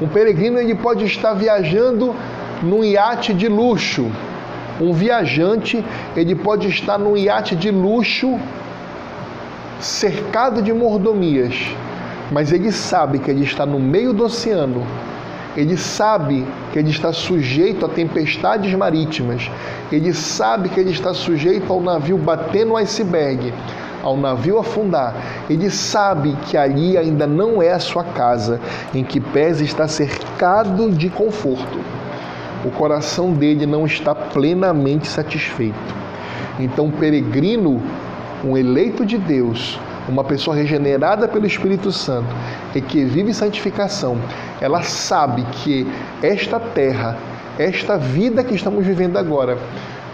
Um 0.00 0.08
peregrino 0.08 0.58
ele 0.58 0.74
pode 0.74 1.04
estar 1.04 1.34
viajando 1.34 2.14
num 2.62 2.82
iate 2.82 3.34
de 3.34 3.48
luxo. 3.48 4.10
Um 4.80 4.92
viajante 4.92 5.84
ele 6.16 6.34
pode 6.34 6.68
estar 6.68 6.98
num 6.98 7.16
iate 7.16 7.54
de 7.54 7.70
luxo 7.70 8.38
cercado 9.78 10.62
de 10.62 10.72
mordomias, 10.72 11.54
mas 12.32 12.50
ele 12.50 12.72
sabe 12.72 13.18
que 13.18 13.30
ele 13.30 13.44
está 13.44 13.66
no 13.66 13.78
meio 13.78 14.14
do 14.14 14.24
oceano 14.24 14.82
ele 15.56 15.76
sabe 15.76 16.46
que 16.72 16.78
ele 16.78 16.90
está 16.90 17.12
sujeito 17.12 17.86
a 17.86 17.88
tempestades 17.88 18.72
marítimas. 18.74 19.50
Ele 19.90 20.12
sabe 20.12 20.68
que 20.68 20.78
ele 20.78 20.90
está 20.90 21.14
sujeito 21.14 21.72
ao 21.72 21.80
navio 21.80 22.18
bater 22.18 22.66
no 22.66 22.76
iceberg, 22.76 23.54
ao 24.02 24.16
navio 24.16 24.58
afundar. 24.58 25.14
Ele 25.48 25.70
sabe 25.70 26.36
que 26.46 26.56
ali 26.56 26.98
ainda 26.98 27.26
não 27.26 27.62
é 27.62 27.72
a 27.72 27.78
sua 27.78 28.04
casa, 28.04 28.60
em 28.94 29.02
que 29.02 29.18
pese 29.18 29.64
está 29.64 29.88
cercado 29.88 30.90
de 30.90 31.08
conforto. 31.08 31.80
O 32.64 32.70
coração 32.70 33.32
dele 33.32 33.64
não 33.64 33.86
está 33.86 34.14
plenamente 34.14 35.06
satisfeito. 35.06 35.94
Então, 36.58 36.90
peregrino, 36.90 37.82
um 38.44 38.56
eleito 38.56 39.06
de 39.06 39.16
Deus, 39.16 39.78
uma 40.08 40.24
pessoa 40.24 40.56
regenerada 40.56 41.26
pelo 41.28 41.46
Espírito 41.46 41.90
Santo 41.90 42.28
e 42.74 42.80
que 42.80 43.04
vive 43.04 43.34
santificação, 43.34 44.16
ela 44.60 44.82
sabe 44.82 45.42
que 45.52 45.86
esta 46.22 46.60
terra, 46.60 47.16
esta 47.58 47.96
vida 47.96 48.44
que 48.44 48.54
estamos 48.54 48.86
vivendo 48.86 49.16
agora, 49.16 49.58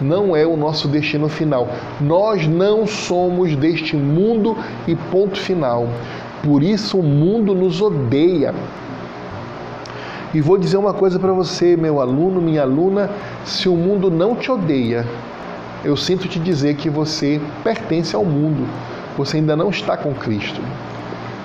não 0.00 0.35
é 0.35 0.46
o 0.46 0.57
nosso 0.57 0.88
destino 0.88 1.28
final. 1.28 1.68
Nós 2.00 2.46
não 2.46 2.87
somos 2.87 3.55
deste 3.55 3.96
mundo 3.96 4.57
e 4.87 4.94
ponto 4.94 5.38
final. 5.38 5.88
Por 6.42 6.62
isso 6.62 6.98
o 6.98 7.02
mundo 7.02 7.55
nos 7.55 7.81
odeia. 7.81 8.55
E 10.35 10.40
vou 10.40 10.57
dizer 10.57 10.78
uma 10.78 10.94
coisa 10.94 11.18
para 11.18 11.33
você, 11.33 11.76
meu 11.76 12.00
aluno, 12.00 12.40
minha 12.40 12.62
aluna: 12.62 13.11
se 13.44 13.68
o 13.68 13.76
mundo 13.76 14.11
não 14.11 14.35
te 14.35 14.50
odeia, 14.50 15.07
eu 15.85 15.96
sinto 15.96 16.26
te 16.26 16.38
dizer 16.38 16.74
que 16.76 16.88
você 16.88 17.40
pertence 17.62 18.16
ao 18.16 18.24
mundo, 18.24 18.66
você 19.16 19.37
ainda 19.37 19.57
não 19.57 19.70
está 19.70 19.96
com 19.96 20.14
Cristo. 20.14 20.61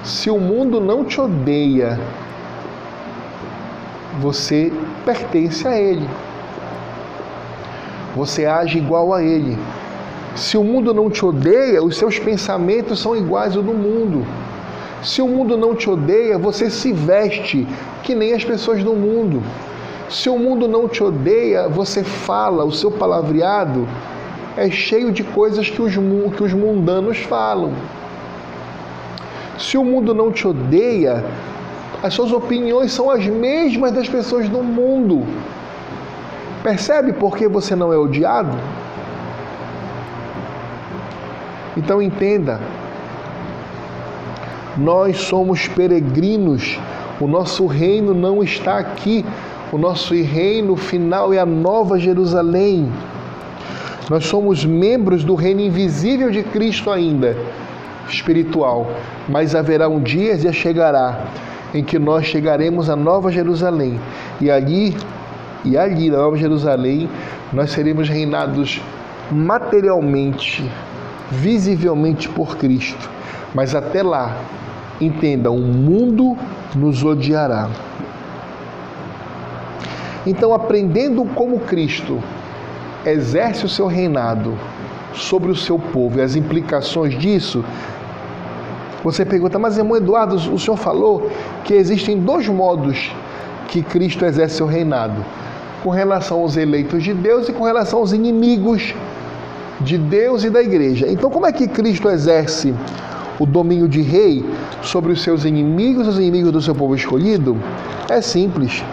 Se 0.04 0.30
o 0.30 0.40
mundo 0.40 0.80
não 0.80 1.04
te 1.04 1.20
odeia, 1.20 2.00
você 4.20 4.72
pertence 5.06 5.68
a 5.68 5.78
Ele. 5.78 6.08
Você 8.16 8.46
age 8.46 8.78
igual 8.78 9.14
a 9.14 9.22
Ele. 9.22 9.58
Se 10.36 10.58
o 10.58 10.64
mundo 10.64 10.94
não 10.94 11.10
te 11.10 11.26
odeia, 11.26 11.84
os 11.84 11.98
seus 11.98 12.20
pensamentos 12.20 13.00
são 13.00 13.16
iguais 13.16 13.56
ao 13.58 13.64
do 13.64 13.74
mundo. 13.74 14.26
Se 15.04 15.22
o 15.22 15.28
mundo 15.28 15.58
não 15.58 15.76
te 15.76 15.90
odeia, 15.90 16.38
você 16.38 16.70
se 16.70 16.92
veste 16.94 17.68
que 18.04 18.16
nem 18.16 18.34
as 18.34 18.44
pessoas 18.44 18.84
do 18.84 18.94
mundo. 18.94 19.44
Se 20.10 20.30
o 20.30 20.38
mundo 20.38 20.68
não 20.68 20.88
te 20.88 21.04
odeia, 21.04 21.68
você 21.68 22.04
fala, 22.04 22.64
o 22.64 22.72
seu 22.72 22.90
palavreado 22.90 23.88
é 24.58 24.72
cheio 24.72 25.12
de 25.12 25.24
coisas 25.24 25.70
que 25.70 25.82
os, 25.82 25.94
que 26.36 26.44
os 26.44 26.54
mundanos 26.54 27.20
falam. 27.20 27.74
Se 29.58 29.78
o 29.78 29.86
mundo 29.86 30.16
não 30.16 30.32
te 30.32 30.48
odeia, 30.48 31.24
as 32.02 32.14
suas 32.14 32.32
opiniões 32.32 32.92
são 32.92 33.10
as 33.10 33.26
mesmas 33.28 33.92
das 33.92 34.10
pessoas 34.10 34.50
do 34.50 34.64
mundo. 34.64 35.26
Percebe 36.64 37.14
por 37.14 37.38
que 37.38 37.48
você 37.48 37.76
não 37.76 37.94
é 37.94 37.98
odiado? 37.98 38.58
Então 41.78 42.02
entenda, 42.02 42.60
nós 44.76 45.18
somos 45.18 45.68
peregrinos, 45.68 46.80
o 47.22 47.28
nosso 47.28 47.68
reino 47.68 48.14
não 48.16 48.42
está 48.42 48.80
aqui, 48.80 49.24
o 49.72 49.78
nosso 49.78 50.16
reino 50.16 50.76
final 50.76 51.32
é 51.32 51.38
a 51.38 51.46
nova 51.46 52.00
Jerusalém. 52.00 52.92
Nós 54.10 54.26
somos 54.26 54.64
membros 54.64 55.24
do 55.24 55.36
reino 55.36 55.60
invisível 55.60 56.32
de 56.32 56.42
Cristo 56.42 56.90
ainda, 56.90 57.36
espiritual, 58.08 58.90
mas 59.28 59.54
haverá 59.54 59.90
um 59.90 60.00
dia 60.00 60.34
e 60.34 60.54
chegará 60.54 61.26
em 61.74 61.84
que 61.84 62.00
nós 62.00 62.26
chegaremos 62.26 62.90
à 62.90 62.96
Nova 62.96 63.30
Jerusalém 63.32 64.00
e 64.40 64.50
ali 64.50 64.96
e 65.66 65.78
ali 65.78 66.10
na 66.10 66.18
Nova 66.20 66.38
Jerusalém 66.38 67.10
nós 67.52 67.72
seremos 67.72 68.08
reinados 68.08 68.82
materialmente, 69.30 70.70
visivelmente 71.30 72.30
por 72.30 72.58
Cristo. 72.58 73.10
Mas 73.54 73.76
até 73.76 74.02
lá, 74.02 74.38
entenda, 75.02 75.52
o 75.52 75.60
mundo 75.60 76.38
nos 76.74 77.04
odiará. 77.04 77.70
Então, 80.26 80.54
aprendendo 80.54 81.26
como 81.36 81.60
Cristo 81.60 82.22
exerce 83.10 83.66
o 83.66 83.70
seu 83.70 83.88
reinado 83.88 84.58
sobre 85.14 85.50
o 85.52 85.56
seu 85.56 85.80
povo 85.80 86.20
e 86.20 86.22
as 86.22 86.36
implicações 86.36 87.18
disso, 87.18 87.64
você 89.04 89.24
pergunta, 89.24 89.58
mas 89.58 89.78
irmão 89.78 89.96
Eduardo, 89.96 90.36
o 90.36 90.60
senhor 90.60 90.78
falou 90.78 91.32
que 91.64 91.74
existem 91.74 92.20
dois 92.20 92.48
modos 92.48 93.12
que 93.68 93.82
Cristo 93.82 94.26
exerce 94.26 94.56
seu 94.56 94.68
reinado: 94.68 95.24
com 95.84 95.90
relação 95.90 96.42
aos 96.42 96.58
eleitos 96.58 97.04
de 97.04 97.14
Deus 97.14 97.48
e 97.48 97.54
com 97.54 97.64
relação 97.64 98.00
aos 98.00 98.12
inimigos 98.12 98.94
de 99.80 99.98
Deus 99.98 100.44
e 100.44 100.50
da 100.50 100.62
igreja. 100.62 101.08
Então, 101.08 101.30
como 101.30 101.46
é 101.46 101.52
que 101.52 101.68
Cristo 101.68 102.10
exerce 102.10 102.74
o 103.40 103.46
domínio 103.46 103.88
de 103.88 104.02
rei 104.02 104.44
sobre 104.82 105.12
os 105.12 105.22
seus 105.22 105.46
inimigos, 105.46 106.08
os 106.08 106.18
inimigos 106.18 106.52
do 106.52 106.62
seu 106.62 106.74
povo 106.74 106.96
escolhido? 106.96 107.56
É 108.10 108.20
simples. 108.22 108.84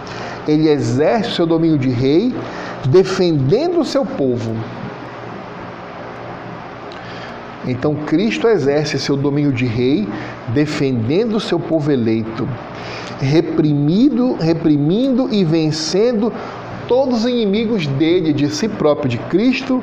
Ele 0.47 0.69
exerce 0.69 1.31
seu 1.31 1.45
domínio 1.45 1.77
de 1.77 1.89
rei 1.89 2.33
defendendo 2.87 3.79
o 3.79 3.85
seu 3.85 4.05
povo. 4.05 4.55
Então 7.67 7.95
Cristo 7.95 8.47
exerce 8.47 8.99
seu 8.99 9.17
domínio 9.17 9.51
de 9.51 9.65
rei, 9.65 10.07
defendendo 10.49 11.37
o 11.37 11.39
seu 11.39 11.59
povo 11.59 11.91
eleito, 11.91 12.47
reprimido, 13.19 14.35
reprimindo 14.39 15.33
e 15.33 15.43
vencendo 15.43 16.31
todos 16.87 17.21
os 17.21 17.25
inimigos 17.25 17.87
dele, 17.87 18.33
de 18.33 18.49
si 18.49 18.67
próprio, 18.67 19.09
de 19.09 19.17
Cristo 19.17 19.81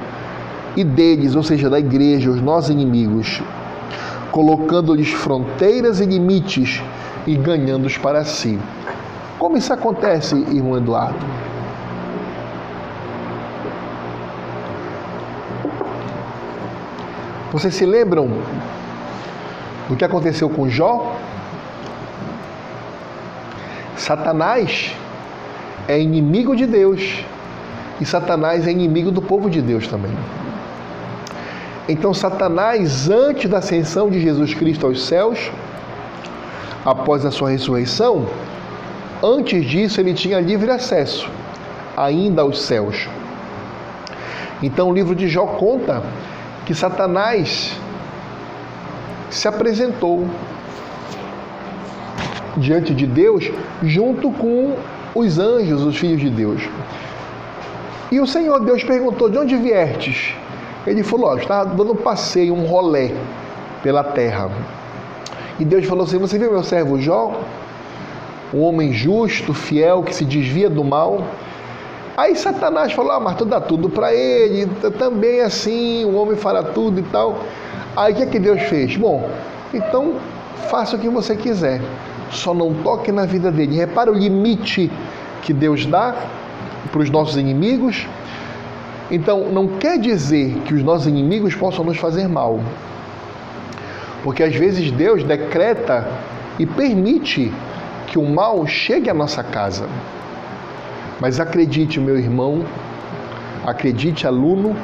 e 0.76 0.84
deles, 0.84 1.34
ou 1.34 1.42
seja, 1.42 1.68
da 1.68 1.80
igreja, 1.80 2.30
os 2.30 2.40
nossos 2.40 2.70
inimigos, 2.70 3.42
colocando-lhes 4.30 5.10
fronteiras 5.10 6.00
e 6.00 6.06
limites 6.06 6.80
e 7.26 7.34
ganhando-os 7.34 7.98
para 7.98 8.24
si. 8.24 8.58
Como 9.42 9.56
isso 9.56 9.72
acontece, 9.72 10.36
irmão 10.36 10.76
Eduardo? 10.76 11.18
Vocês 17.50 17.74
se 17.74 17.84
lembram 17.84 18.28
do 19.88 19.96
que 19.96 20.04
aconteceu 20.04 20.48
com 20.48 20.68
Jó? 20.68 21.16
Satanás 23.96 24.94
é 25.88 26.00
inimigo 26.00 26.54
de 26.54 26.64
Deus 26.64 27.24
e 28.00 28.04
Satanás 28.04 28.68
é 28.68 28.70
inimigo 28.70 29.10
do 29.10 29.20
povo 29.20 29.50
de 29.50 29.60
Deus 29.60 29.88
também. 29.88 30.16
Então, 31.88 32.14
Satanás, 32.14 33.10
antes 33.10 33.50
da 33.50 33.58
ascensão 33.58 34.08
de 34.08 34.20
Jesus 34.20 34.54
Cristo 34.54 34.86
aos 34.86 35.04
céus, 35.04 35.50
após 36.84 37.26
a 37.26 37.32
sua 37.32 37.50
ressurreição, 37.50 38.28
antes 39.22 39.64
disso 39.64 40.00
ele 40.00 40.14
tinha 40.14 40.40
livre 40.40 40.70
acesso 40.70 41.30
ainda 41.96 42.42
aos 42.42 42.62
céus. 42.62 43.08
Então, 44.62 44.90
o 44.90 44.94
livro 44.94 45.14
de 45.14 45.28
Jó 45.28 45.46
conta 45.46 46.02
que 46.64 46.74
Satanás 46.74 47.76
se 49.28 49.48
apresentou 49.48 50.26
diante 52.56 52.94
de 52.94 53.06
Deus 53.06 53.50
junto 53.82 54.30
com 54.30 54.76
os 55.14 55.38
anjos, 55.38 55.82
os 55.82 55.96
filhos 55.96 56.20
de 56.20 56.30
Deus. 56.30 56.62
E 58.10 58.20
o 58.20 58.26
Senhor 58.26 58.64
Deus 58.64 58.84
perguntou: 58.84 59.28
De 59.28 59.38
onde 59.38 59.56
viertes? 59.56 60.34
Ele 60.86 61.02
falou: 61.02 61.30
Ó, 61.30 61.36
estava 61.36 61.64
dando 61.66 61.92
um 61.92 61.96
passeio, 61.96 62.54
um 62.54 62.66
rolé 62.66 63.12
pela 63.82 64.04
terra. 64.04 64.50
E 65.58 65.64
Deus 65.64 65.86
falou 65.86 66.04
assim: 66.04 66.18
Você 66.18 66.38
viu 66.38 66.52
meu 66.52 66.62
servo 66.62 67.00
Jó? 67.00 67.40
Um 68.52 68.62
homem 68.62 68.92
justo, 68.92 69.54
fiel, 69.54 70.02
que 70.02 70.14
se 70.14 70.24
desvia 70.24 70.68
do 70.68 70.84
mal 70.84 71.24
Aí 72.16 72.36
Satanás 72.36 72.92
falou: 72.92 73.12
Ah, 73.12 73.20
mas 73.20 73.36
tu 73.36 73.44
dá 73.44 73.60
tudo 73.60 73.88
para 73.88 74.12
ele, 74.12 74.66
também 74.98 75.40
assim, 75.40 76.04
o 76.04 76.14
homem 76.16 76.36
fará 76.36 76.62
tudo 76.62 77.00
e 77.00 77.02
tal. 77.04 77.38
Aí 77.96 78.12
o 78.12 78.16
que, 78.16 78.22
é 78.22 78.26
que 78.26 78.38
Deus 78.38 78.62
fez? 78.62 78.96
Bom, 78.96 79.28
então 79.72 80.14
faça 80.68 80.96
o 80.96 80.98
que 80.98 81.08
você 81.08 81.34
quiser, 81.34 81.80
só 82.30 82.52
não 82.52 82.74
toque 82.74 83.10
na 83.10 83.24
vida 83.24 83.50
dele. 83.50 83.76
Repara 83.76 84.10
o 84.10 84.14
limite 84.14 84.90
que 85.42 85.52
Deus 85.52 85.86
dá 85.86 86.14
para 86.90 87.00
os 87.00 87.10
nossos 87.10 87.36
inimigos. 87.36 88.06
Então, 89.10 89.50
não 89.50 89.66
quer 89.66 89.98
dizer 89.98 90.54
que 90.64 90.72
os 90.72 90.82
nossos 90.82 91.06
inimigos 91.06 91.54
possam 91.54 91.84
nos 91.84 91.98
fazer 91.98 92.28
mal. 92.28 92.60
Porque 94.22 94.42
às 94.42 94.54
vezes 94.54 94.90
Deus 94.90 95.22
decreta 95.24 96.06
e 96.58 96.64
permite 96.64 97.52
que 98.12 98.18
o 98.18 98.28
mal 98.28 98.66
chegue 98.66 99.08
à 99.08 99.14
nossa 99.14 99.42
casa. 99.42 99.88
Mas 101.18 101.40
acredite, 101.40 101.98
meu 101.98 102.18
irmão, 102.18 102.62
acredite, 103.66 104.26
aluno, 104.26 104.76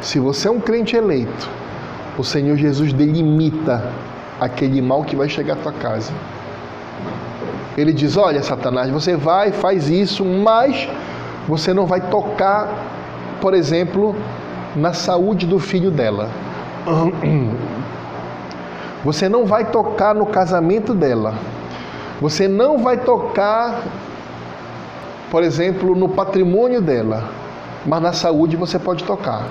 se 0.00 0.20
você 0.20 0.46
é 0.46 0.50
um 0.50 0.60
crente 0.60 0.94
eleito, 0.94 1.50
o 2.16 2.22
Senhor 2.22 2.56
Jesus 2.56 2.92
delimita 2.92 3.84
aquele 4.40 4.80
mal 4.80 5.02
que 5.02 5.16
vai 5.16 5.28
chegar 5.28 5.54
à 5.54 5.56
tua 5.56 5.72
casa. 5.72 6.12
Ele 7.76 7.92
diz: 7.92 8.16
Olha, 8.16 8.44
Satanás, 8.44 8.88
você 8.88 9.16
vai, 9.16 9.50
faz 9.50 9.88
isso, 9.88 10.24
mas 10.24 10.88
você 11.48 11.74
não 11.74 11.84
vai 11.84 12.00
tocar, 12.00 12.68
por 13.40 13.54
exemplo, 13.54 14.14
na 14.76 14.92
saúde 14.92 15.46
do 15.46 15.58
filho 15.58 15.90
dela. 15.90 16.30
Você 19.04 19.28
não 19.28 19.44
vai 19.44 19.64
tocar 19.64 20.14
no 20.14 20.26
casamento 20.26 20.94
dela. 20.94 21.34
Você 22.22 22.48
não 22.48 22.78
vai 22.78 22.96
tocar 22.96 23.82
por 25.32 25.42
exemplo, 25.42 25.94
no 25.94 26.10
patrimônio 26.10 26.82
dela, 26.82 27.24
mas 27.86 28.02
na 28.02 28.12
saúde 28.12 28.54
você 28.54 28.78
pode 28.78 29.02
tocar. 29.02 29.48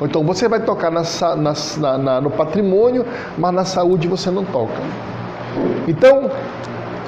Ou 0.00 0.06
então 0.06 0.22
você 0.22 0.46
vai 0.48 0.60
tocar 0.60 0.92
na, 0.92 1.02
na, 1.36 1.98
na, 1.98 2.20
no 2.20 2.30
patrimônio, 2.30 3.04
mas 3.36 3.52
na 3.52 3.64
saúde 3.64 4.06
você 4.06 4.30
não 4.30 4.44
toca. 4.44 4.80
Então, 5.88 6.30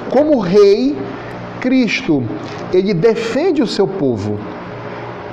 como 0.09 0.39
rei, 0.39 0.97
Cristo, 1.61 2.21
ele 2.73 2.93
defende 2.93 3.61
o 3.61 3.67
seu 3.67 3.87
povo. 3.87 4.37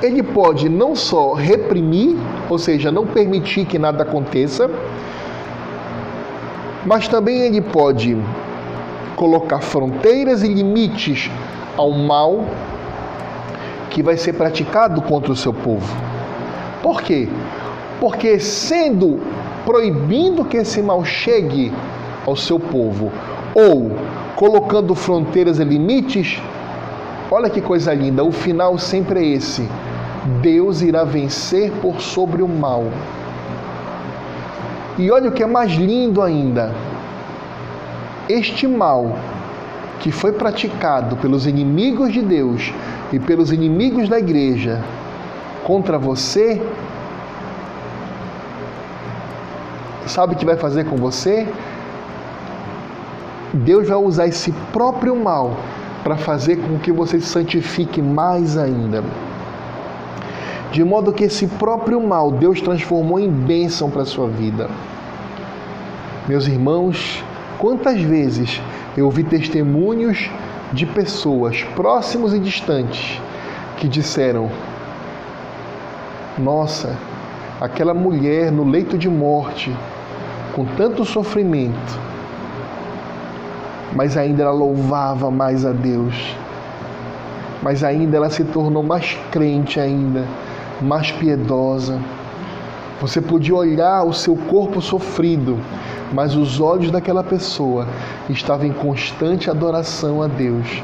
Ele 0.01 0.23
pode 0.23 0.69
não 0.69 0.95
só 0.95 1.33
reprimir, 1.33 2.17
ou 2.49 2.61
seja, 2.61 2.93
não 2.93 3.05
permitir 3.05 3.65
que 3.65 3.77
nada 3.77 4.05
aconteça, 4.05 4.71
mas 6.87 7.09
também 7.09 7.41
ele 7.41 7.61
pode 7.61 8.17
colocar 9.17 9.61
fronteiras 9.61 10.43
e 10.43 10.49
limites 10.49 11.31
ao 11.77 11.93
mal 11.93 12.45
que 13.91 14.03
vai 14.03 14.17
ser 14.17 14.33
praticado 14.33 15.01
contra 15.03 15.33
o 15.33 15.37
seu 15.37 15.53
povo. 15.53 15.87
Por 16.83 17.01
quê? 17.03 17.29
Porque 18.01 18.39
sendo 18.39 19.21
proibindo 19.65 20.45
que 20.45 20.59
esse 20.59 20.83
mal 20.83 21.05
chegue 21.05 21.73
ao 22.27 22.37
seu 22.37 22.59
povo 22.59 23.11
ou 23.55 23.93
colocando 24.37 24.95
fronteiras 24.95 25.59
e 25.59 25.65
limites, 25.65 26.43
olha 27.31 27.49
que 27.49 27.61
coisa 27.61 27.95
linda, 27.95 28.25
o 28.25 28.33
final 28.33 28.77
sempre 28.79 29.21
é 29.21 29.37
esse. 29.37 29.69
Deus 30.41 30.83
irá 30.83 31.05
vencer 31.05 31.71
por 31.81 32.01
sobre 32.01 32.43
o 32.43 32.49
mal. 32.49 32.85
E 34.99 35.11
olha 35.11 35.29
o 35.29 35.33
que 35.33 35.43
é 35.43 35.47
mais 35.47 35.73
lindo 35.73 36.23
ainda. 36.23 36.73
Este 38.29 38.67
mal 38.67 39.17
que 40.01 40.11
foi 40.11 40.33
praticado 40.33 41.17
pelos 41.17 41.47
inimigos 41.47 42.13
de 42.13 42.23
Deus 42.23 42.73
e 43.13 43.19
pelos 43.19 43.53
inimigos 43.53 44.09
da 44.09 44.19
igreja 44.19 44.83
contra 45.65 45.99
você, 45.99 46.61
sabe 50.07 50.35
o 50.35 50.37
que 50.37 50.45
vai 50.45 50.57
fazer 50.57 50.85
com 50.85 50.97
você? 50.97 51.47
Deus 53.53 53.89
vai 53.89 53.99
usar 53.99 54.27
esse 54.27 54.53
próprio 54.73 55.15
mal 55.17 55.57
para 56.03 56.17
fazer 56.17 56.57
com 56.57 56.79
que 56.79 56.93
você 56.93 57.21
se 57.21 57.27
santifique 57.27 58.03
mais 58.03 58.57
ainda. 58.59 59.03
De 60.73 60.83
modo 60.83 61.13
que 61.13 61.25
esse 61.25 61.47
próprio 61.47 62.01
mal 62.01 62.31
Deus 62.31 62.61
transformou 62.61 63.21
em 63.21 63.31
bênção 63.31 63.91
para 63.91 64.03
a 64.03 64.07
sua 64.07 64.29
vida. 64.29 64.69
Meus 66.27 66.47
irmãos, 66.47 67.23
quantas 67.65 67.99
vezes 67.99 68.61
eu 68.95 69.07
ouvi 69.07 69.25
testemunhos 69.25 70.31
de 70.71 70.85
pessoas 70.85 71.63
próximos 71.75 72.35
e 72.35 72.39
distantes 72.39 73.19
que 73.79 73.89
disseram: 73.89 74.51
Nossa, 76.37 76.95
aquela 77.59 77.95
mulher 77.95 78.53
no 78.53 78.69
leito 78.69 78.99
de 78.99 79.09
morte, 79.09 79.75
com 80.53 80.67
tanto 80.77 81.07
sofrimento, 81.07 81.99
mas 83.95 84.19
ainda 84.19 84.43
ela 84.43 84.53
louvava 84.53 85.31
mais 85.31 85.65
a 85.65 85.73
Deus, 85.73 86.37
mas 87.63 87.83
ainda 87.83 88.19
ela 88.19 88.29
se 88.29 88.45
tornou 88.45 88.83
mais 88.83 89.17
crente 89.31 89.81
ainda, 89.81 90.27
mais 90.83 91.11
piedosa. 91.13 91.99
Você 93.01 93.23
podia 93.23 93.55
olhar 93.55 94.05
o 94.05 94.13
seu 94.13 94.37
corpo 94.37 94.83
sofrido, 94.83 95.59
mas 96.15 96.37
os 96.37 96.61
olhos 96.61 96.93
daquela 96.93 97.25
pessoa 97.25 97.89
estavam 98.31 98.67
em 98.67 98.73
constante 98.73 99.51
adoração 99.51 100.23
a 100.23 100.29
Deus. 100.29 100.83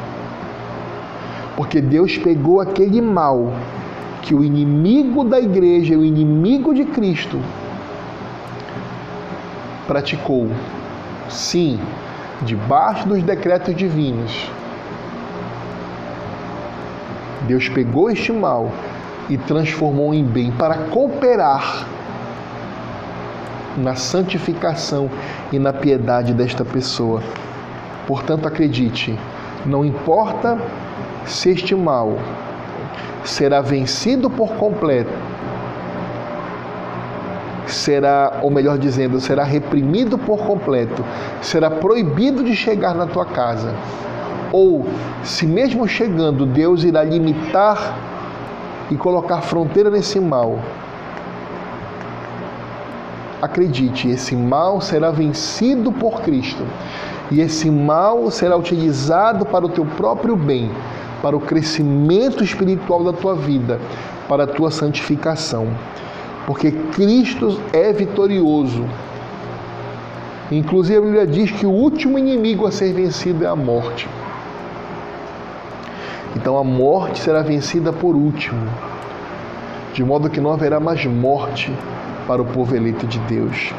Porque 1.56 1.80
Deus 1.80 2.18
pegou 2.18 2.60
aquele 2.60 3.00
mal 3.00 3.52
que 4.22 4.34
o 4.34 4.42
inimigo 4.42 5.24
da 5.24 5.40
igreja, 5.40 5.96
o 5.96 6.04
inimigo 6.04 6.74
de 6.74 6.84
Cristo, 6.84 7.38
praticou. 9.86 10.48
Sim, 11.28 11.78
debaixo 12.42 13.08
dos 13.08 13.22
decretos 13.22 13.74
divinos. 13.76 14.50
Deus 17.46 17.68
pegou 17.68 18.10
este 18.10 18.32
mal 18.32 18.70
e 19.28 19.38
transformou 19.38 20.12
em 20.12 20.24
bem 20.24 20.50
para 20.50 20.74
cooperar 20.74 21.86
na 23.76 23.94
santificação 23.94 25.10
e 25.52 25.58
na 25.58 25.72
piedade 25.72 26.32
desta 26.32 26.64
pessoa. 26.64 27.22
Portanto, 28.06 28.46
acredite, 28.46 29.18
não 29.64 29.84
importa 29.84 30.58
se 31.24 31.50
este 31.50 31.74
mal 31.74 32.18
será 33.24 33.60
vencido 33.60 34.28
por 34.28 34.54
completo, 34.54 35.12
será, 37.66 38.40
ou 38.42 38.50
melhor 38.50 38.78
dizendo, 38.78 39.20
será 39.20 39.44
reprimido 39.44 40.18
por 40.18 40.38
completo, 40.38 41.04
será 41.40 41.70
proibido 41.70 42.42
de 42.42 42.56
chegar 42.56 42.94
na 42.94 43.06
tua 43.06 43.24
casa. 43.24 43.74
Ou, 44.52 44.86
se 45.22 45.46
mesmo 45.46 45.86
chegando, 45.86 46.44
Deus 46.44 46.82
irá 46.82 47.04
limitar 47.04 47.96
e 48.90 48.96
colocar 48.96 49.42
fronteira 49.42 49.90
nesse 49.90 50.18
mal. 50.18 50.58
Acredite, 53.41 54.09
esse 54.09 54.36
mal 54.36 54.80
será 54.80 55.11
vencido 55.11 55.91
por 55.91 56.20
Cristo. 56.20 56.62
E 57.30 57.41
esse 57.41 57.70
mal 57.70 58.30
será 58.30 58.57
utilizado 58.57 59.47
para 59.47 59.64
o 59.64 59.68
teu 59.68 59.84
próprio 59.84 60.36
bem, 60.36 60.70
para 61.22 61.36
o 61.36 61.41
crescimento 61.41 62.45
espiritual 62.45 63.05
da 63.05 63.12
tua 63.12 63.34
vida, 63.34 63.80
para 64.28 64.45
a 64.45 64.47
tua 64.47 64.70
santificação. 64.70 65.68
Porque 66.47 66.70
Cristo 66.70 67.61
é 67.72 67.93
vitorioso. 67.93 68.84
Inclusive 70.51 70.99
a 70.99 71.03
Bíblia 71.03 71.26
diz 71.26 71.51
que 71.53 71.64
o 71.64 71.70
último 71.70 72.18
inimigo 72.18 72.66
a 72.66 72.72
ser 72.72 72.93
vencido 72.93 73.45
é 73.45 73.49
a 73.49 73.57
morte. 73.57 74.09
Então 76.34 76.59
a 76.59 76.64
morte 76.64 77.20
será 77.20 77.43
vencida 77.43 77.93
por 77.93 78.14
último, 78.14 78.68
de 79.93 80.05
modo 80.05 80.30
que 80.30 80.41
não 80.41 80.53
haverá 80.53 80.78
mais 80.78 81.05
morte 81.07 81.72
para 82.26 82.41
o 82.41 82.45
povo 82.45 82.74
eleito 82.74 83.07
de 83.07 83.18
Deus. 83.20 83.72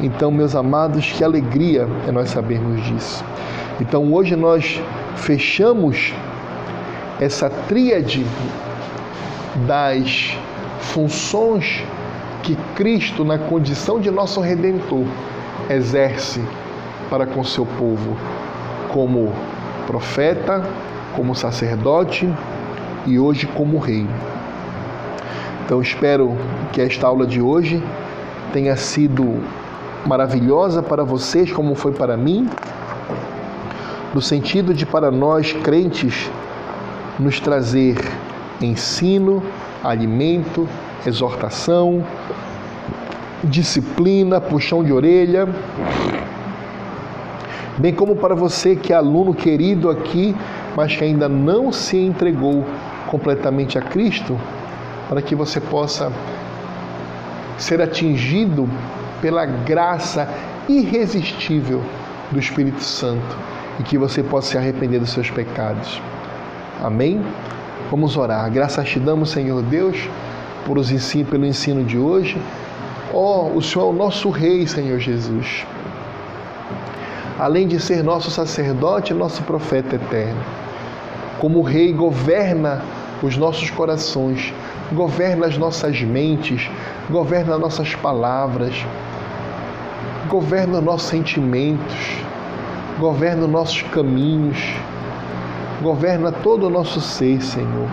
Então, 0.00 0.30
meus 0.30 0.54
amados, 0.54 1.10
que 1.12 1.24
alegria 1.24 1.88
é 2.06 2.12
nós 2.12 2.30
sabermos 2.30 2.84
disso. 2.84 3.24
Então, 3.80 4.12
hoje 4.12 4.36
nós 4.36 4.80
fechamos 5.16 6.12
essa 7.20 7.48
tríade 7.48 8.26
das 9.66 10.36
funções 10.80 11.82
que 12.42 12.56
Cristo, 12.74 13.24
na 13.24 13.38
condição 13.38 13.98
de 13.98 14.10
nosso 14.10 14.40
redentor, 14.40 15.04
exerce 15.70 16.40
para 17.08 17.26
com 17.26 17.42
seu 17.42 17.64
povo, 17.64 18.16
como 18.92 19.32
profeta, 19.86 20.62
como 21.14 21.34
sacerdote 21.34 22.28
e 23.06 23.18
hoje 23.18 23.46
como 23.46 23.78
rei. 23.78 24.06
Então 25.66 25.82
espero 25.82 26.36
que 26.72 26.80
esta 26.80 27.08
aula 27.08 27.26
de 27.26 27.42
hoje 27.42 27.82
tenha 28.52 28.76
sido 28.76 29.42
maravilhosa 30.06 30.80
para 30.80 31.02
vocês, 31.02 31.52
como 31.52 31.74
foi 31.74 31.90
para 31.90 32.16
mim, 32.16 32.48
no 34.14 34.22
sentido 34.22 34.72
de 34.72 34.86
para 34.86 35.10
nós 35.10 35.52
crentes 35.52 36.30
nos 37.18 37.40
trazer 37.40 37.96
ensino, 38.60 39.42
alimento, 39.82 40.68
exortação, 41.04 42.06
disciplina, 43.42 44.40
puxão 44.40 44.84
de 44.84 44.92
orelha, 44.92 45.48
bem 47.76 47.92
como 47.92 48.14
para 48.14 48.36
você 48.36 48.76
que 48.76 48.92
é 48.92 48.96
aluno 48.96 49.34
querido 49.34 49.90
aqui 49.90 50.32
mas 50.76 50.94
que 50.94 51.02
ainda 51.02 51.28
não 51.28 51.72
se 51.72 51.96
entregou 51.96 52.64
completamente 53.06 53.78
a 53.78 53.80
Cristo, 53.80 54.38
para 55.08 55.22
que 55.22 55.34
você 55.34 55.60
possa 55.60 56.12
ser 57.58 57.80
atingido 57.80 58.68
pela 59.20 59.46
graça 59.46 60.28
irresistível 60.68 61.82
do 62.30 62.38
Espírito 62.38 62.82
Santo 62.82 63.36
e 63.78 63.82
que 63.82 63.96
você 63.96 64.22
possa 64.22 64.52
se 64.52 64.58
arrepender 64.58 64.98
dos 64.98 65.10
seus 65.10 65.30
pecados. 65.30 66.00
Amém? 66.82 67.24
Vamos 67.90 68.16
orar. 68.16 68.50
Graças 68.50 68.88
te 68.88 68.98
damos, 68.98 69.30
Senhor 69.30 69.62
Deus, 69.62 69.96
por 70.64 70.76
os 70.76 70.90
ensino, 70.90 71.28
pelo 71.30 71.46
ensino 71.46 71.84
de 71.84 71.98
hoje. 71.98 72.40
Ó, 73.14 73.46
oh, 73.46 73.58
o 73.58 73.62
Senhor 73.62 73.86
é 73.86 73.90
o 73.90 73.92
nosso 73.92 74.28
Rei, 74.30 74.66
Senhor 74.66 74.98
Jesus. 74.98 75.64
Além 77.38 77.68
de 77.68 77.78
ser 77.80 78.02
nosso 78.02 78.30
sacerdote, 78.30 79.14
nosso 79.14 79.42
profeta 79.42 79.96
eterno 79.96 80.40
como 81.38 81.62
Rei, 81.62 81.92
governa 81.92 82.82
os 83.22 83.36
nossos 83.36 83.70
corações, 83.70 84.52
governa 84.92 85.46
as 85.46 85.56
nossas 85.56 86.00
mentes, 86.02 86.70
governa 87.10 87.58
nossas 87.58 87.94
palavras, 87.94 88.74
governa 90.28 90.80
nossos 90.80 91.08
sentimentos, 91.08 92.18
governa 92.98 93.46
nossos 93.46 93.82
caminhos, 93.82 94.58
governa 95.82 96.30
todo 96.30 96.66
o 96.66 96.70
nosso 96.70 97.00
ser, 97.00 97.42
Senhor. 97.42 97.88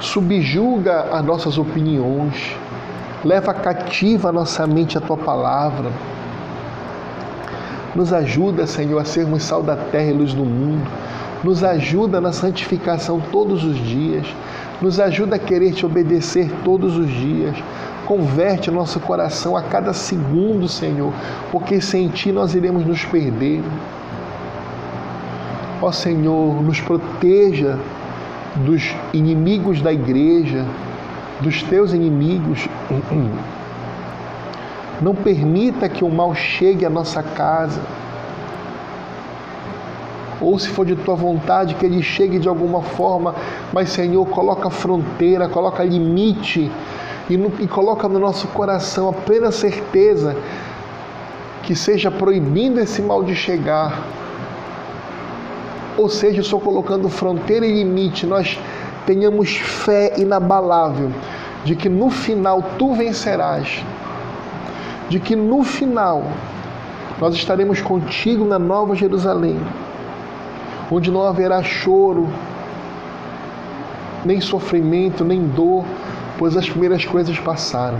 Subjuga 0.00 1.08
as 1.12 1.24
nossas 1.24 1.58
opiniões, 1.58 2.56
leva 3.24 3.54
cativa 3.54 4.30
a 4.30 4.32
nossa 4.32 4.66
mente 4.66 4.98
a 4.98 5.00
tua 5.00 5.16
palavra 5.16 5.90
nos 7.94 8.12
ajuda, 8.12 8.66
Senhor, 8.66 8.98
a 8.98 9.04
sermos 9.04 9.42
sal 9.42 9.62
da 9.62 9.76
terra 9.76 10.10
e 10.10 10.12
luz 10.12 10.32
do 10.32 10.44
mundo. 10.44 10.88
Nos 11.42 11.64
ajuda 11.64 12.20
na 12.20 12.32
santificação 12.32 13.20
todos 13.32 13.64
os 13.64 13.76
dias. 13.76 14.26
Nos 14.80 15.00
ajuda 15.00 15.36
a 15.36 15.38
querer 15.38 15.72
te 15.72 15.84
obedecer 15.84 16.50
todos 16.64 16.96
os 16.96 17.08
dias. 17.08 17.56
converte 18.06 18.70
nosso 18.70 19.00
coração 19.00 19.56
a 19.56 19.62
cada 19.62 19.92
segundo, 19.92 20.68
Senhor, 20.68 21.12
porque 21.50 21.80
sem 21.80 22.08
Ti 22.08 22.32
nós 22.32 22.54
iremos 22.54 22.84
nos 22.84 23.04
perder. 23.04 23.62
Ó 25.80 25.90
Senhor, 25.90 26.62
nos 26.62 26.80
proteja 26.80 27.78
dos 28.56 28.94
inimigos 29.12 29.80
da 29.80 29.92
igreja, 29.92 30.66
dos 31.40 31.62
teus 31.62 31.92
inimigos. 31.92 32.68
Não 35.00 35.14
permita 35.14 35.88
que 35.88 36.04
o 36.04 36.10
mal 36.10 36.34
chegue 36.34 36.84
à 36.84 36.90
nossa 36.90 37.22
casa. 37.22 37.80
Ou 40.42 40.58
se 40.58 40.68
for 40.68 40.84
de 40.84 40.96
tua 40.96 41.14
vontade, 41.14 41.74
que 41.76 41.86
ele 41.86 42.02
chegue 42.02 42.38
de 42.38 42.48
alguma 42.48 42.82
forma, 42.82 43.34
mas 43.72 43.90
Senhor, 43.90 44.26
coloca 44.26 44.68
fronteira, 44.68 45.48
coloca 45.48 45.84
limite. 45.84 46.70
E, 47.30 47.36
no, 47.36 47.52
e 47.60 47.68
coloca 47.68 48.08
no 48.08 48.18
nosso 48.18 48.48
coração 48.48 49.08
a 49.08 49.12
plena 49.12 49.52
certeza 49.52 50.36
que 51.62 51.76
seja 51.76 52.10
proibindo 52.10 52.80
esse 52.80 53.00
mal 53.00 53.22
de 53.22 53.34
chegar. 53.34 54.02
Ou 55.96 56.08
seja, 56.08 56.42
só 56.42 56.58
colocando 56.58 57.08
fronteira 57.08 57.64
e 57.64 57.72
limite, 57.72 58.26
nós 58.26 58.58
tenhamos 59.06 59.56
fé 59.56 60.14
inabalável 60.16 61.10
de 61.64 61.76
que 61.76 61.88
no 61.88 62.10
final 62.10 62.62
tu 62.78 62.94
vencerás, 62.94 63.84
de 65.08 65.20
que 65.20 65.36
no 65.36 65.62
final 65.62 66.24
nós 67.20 67.34
estaremos 67.34 67.80
contigo 67.80 68.44
na 68.44 68.58
Nova 68.58 68.96
Jerusalém, 68.96 69.60
onde 70.92 71.10
não 71.10 71.22
haverá 71.22 71.62
choro, 71.62 72.28
nem 74.24 74.40
sofrimento, 74.40 75.24
nem 75.24 75.42
dor, 75.48 75.84
pois 76.38 76.56
as 76.56 76.68
primeiras 76.68 77.04
coisas 77.04 77.38
passaram. 77.38 77.98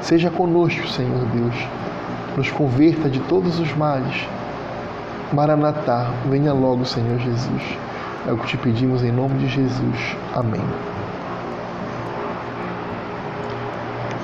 Seja 0.00 0.30
conosco, 0.30 0.86
Senhor 0.88 1.24
Deus, 1.26 1.54
nos 2.36 2.50
converta 2.50 3.08
de 3.08 3.18
todos 3.20 3.58
os 3.58 3.74
males. 3.76 4.24
Maranatá, 5.32 6.10
venha 6.26 6.52
logo, 6.52 6.84
Senhor 6.84 7.18
Jesus. 7.18 7.62
É 8.26 8.32
o 8.32 8.36
que 8.36 8.46
te 8.46 8.56
pedimos 8.56 9.02
em 9.02 9.10
nome 9.10 9.38
de 9.38 9.48
Jesus. 9.48 10.16
Amém. 10.34 10.62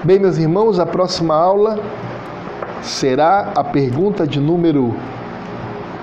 Bem, 0.05 0.21
meus 0.21 0.39
irmãos, 0.39 0.79
a 0.79 0.87
próxima 0.87 1.35
aula 1.35 1.81
será 2.81 3.51
a 3.57 3.65
pergunta 3.65 4.25
de 4.25 4.39
número 4.39 4.95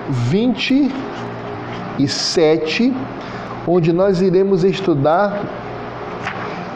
27, 0.08 2.92
onde 3.66 3.92
nós 3.92 4.20
iremos 4.20 4.62
estudar 4.64 5.42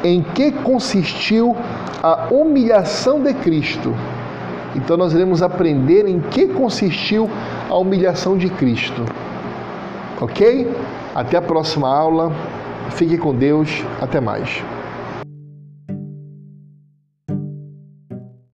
em 0.03 0.22
que 0.22 0.51
consistiu 0.53 1.55
a 2.03 2.29
humilhação 2.31 3.22
de 3.22 3.35
Cristo. 3.35 3.95
Então 4.76 4.97
nós 4.97 5.12
iremos 5.12 5.43
aprender 5.43 6.07
em 6.07 6.20
que 6.20 6.47
consistiu 6.47 7.29
a 7.68 7.76
humilhação 7.76 8.39
de 8.39 8.49
Cristo. 8.49 9.05
Ok? 10.20 10.70
Até 11.14 11.37
a 11.37 11.43
próxima 11.43 11.89
aula. 11.89 12.33
Fique 12.91 13.18
com 13.18 13.35
Deus. 13.35 13.85
Até 14.01 14.20
mais. 14.20 14.62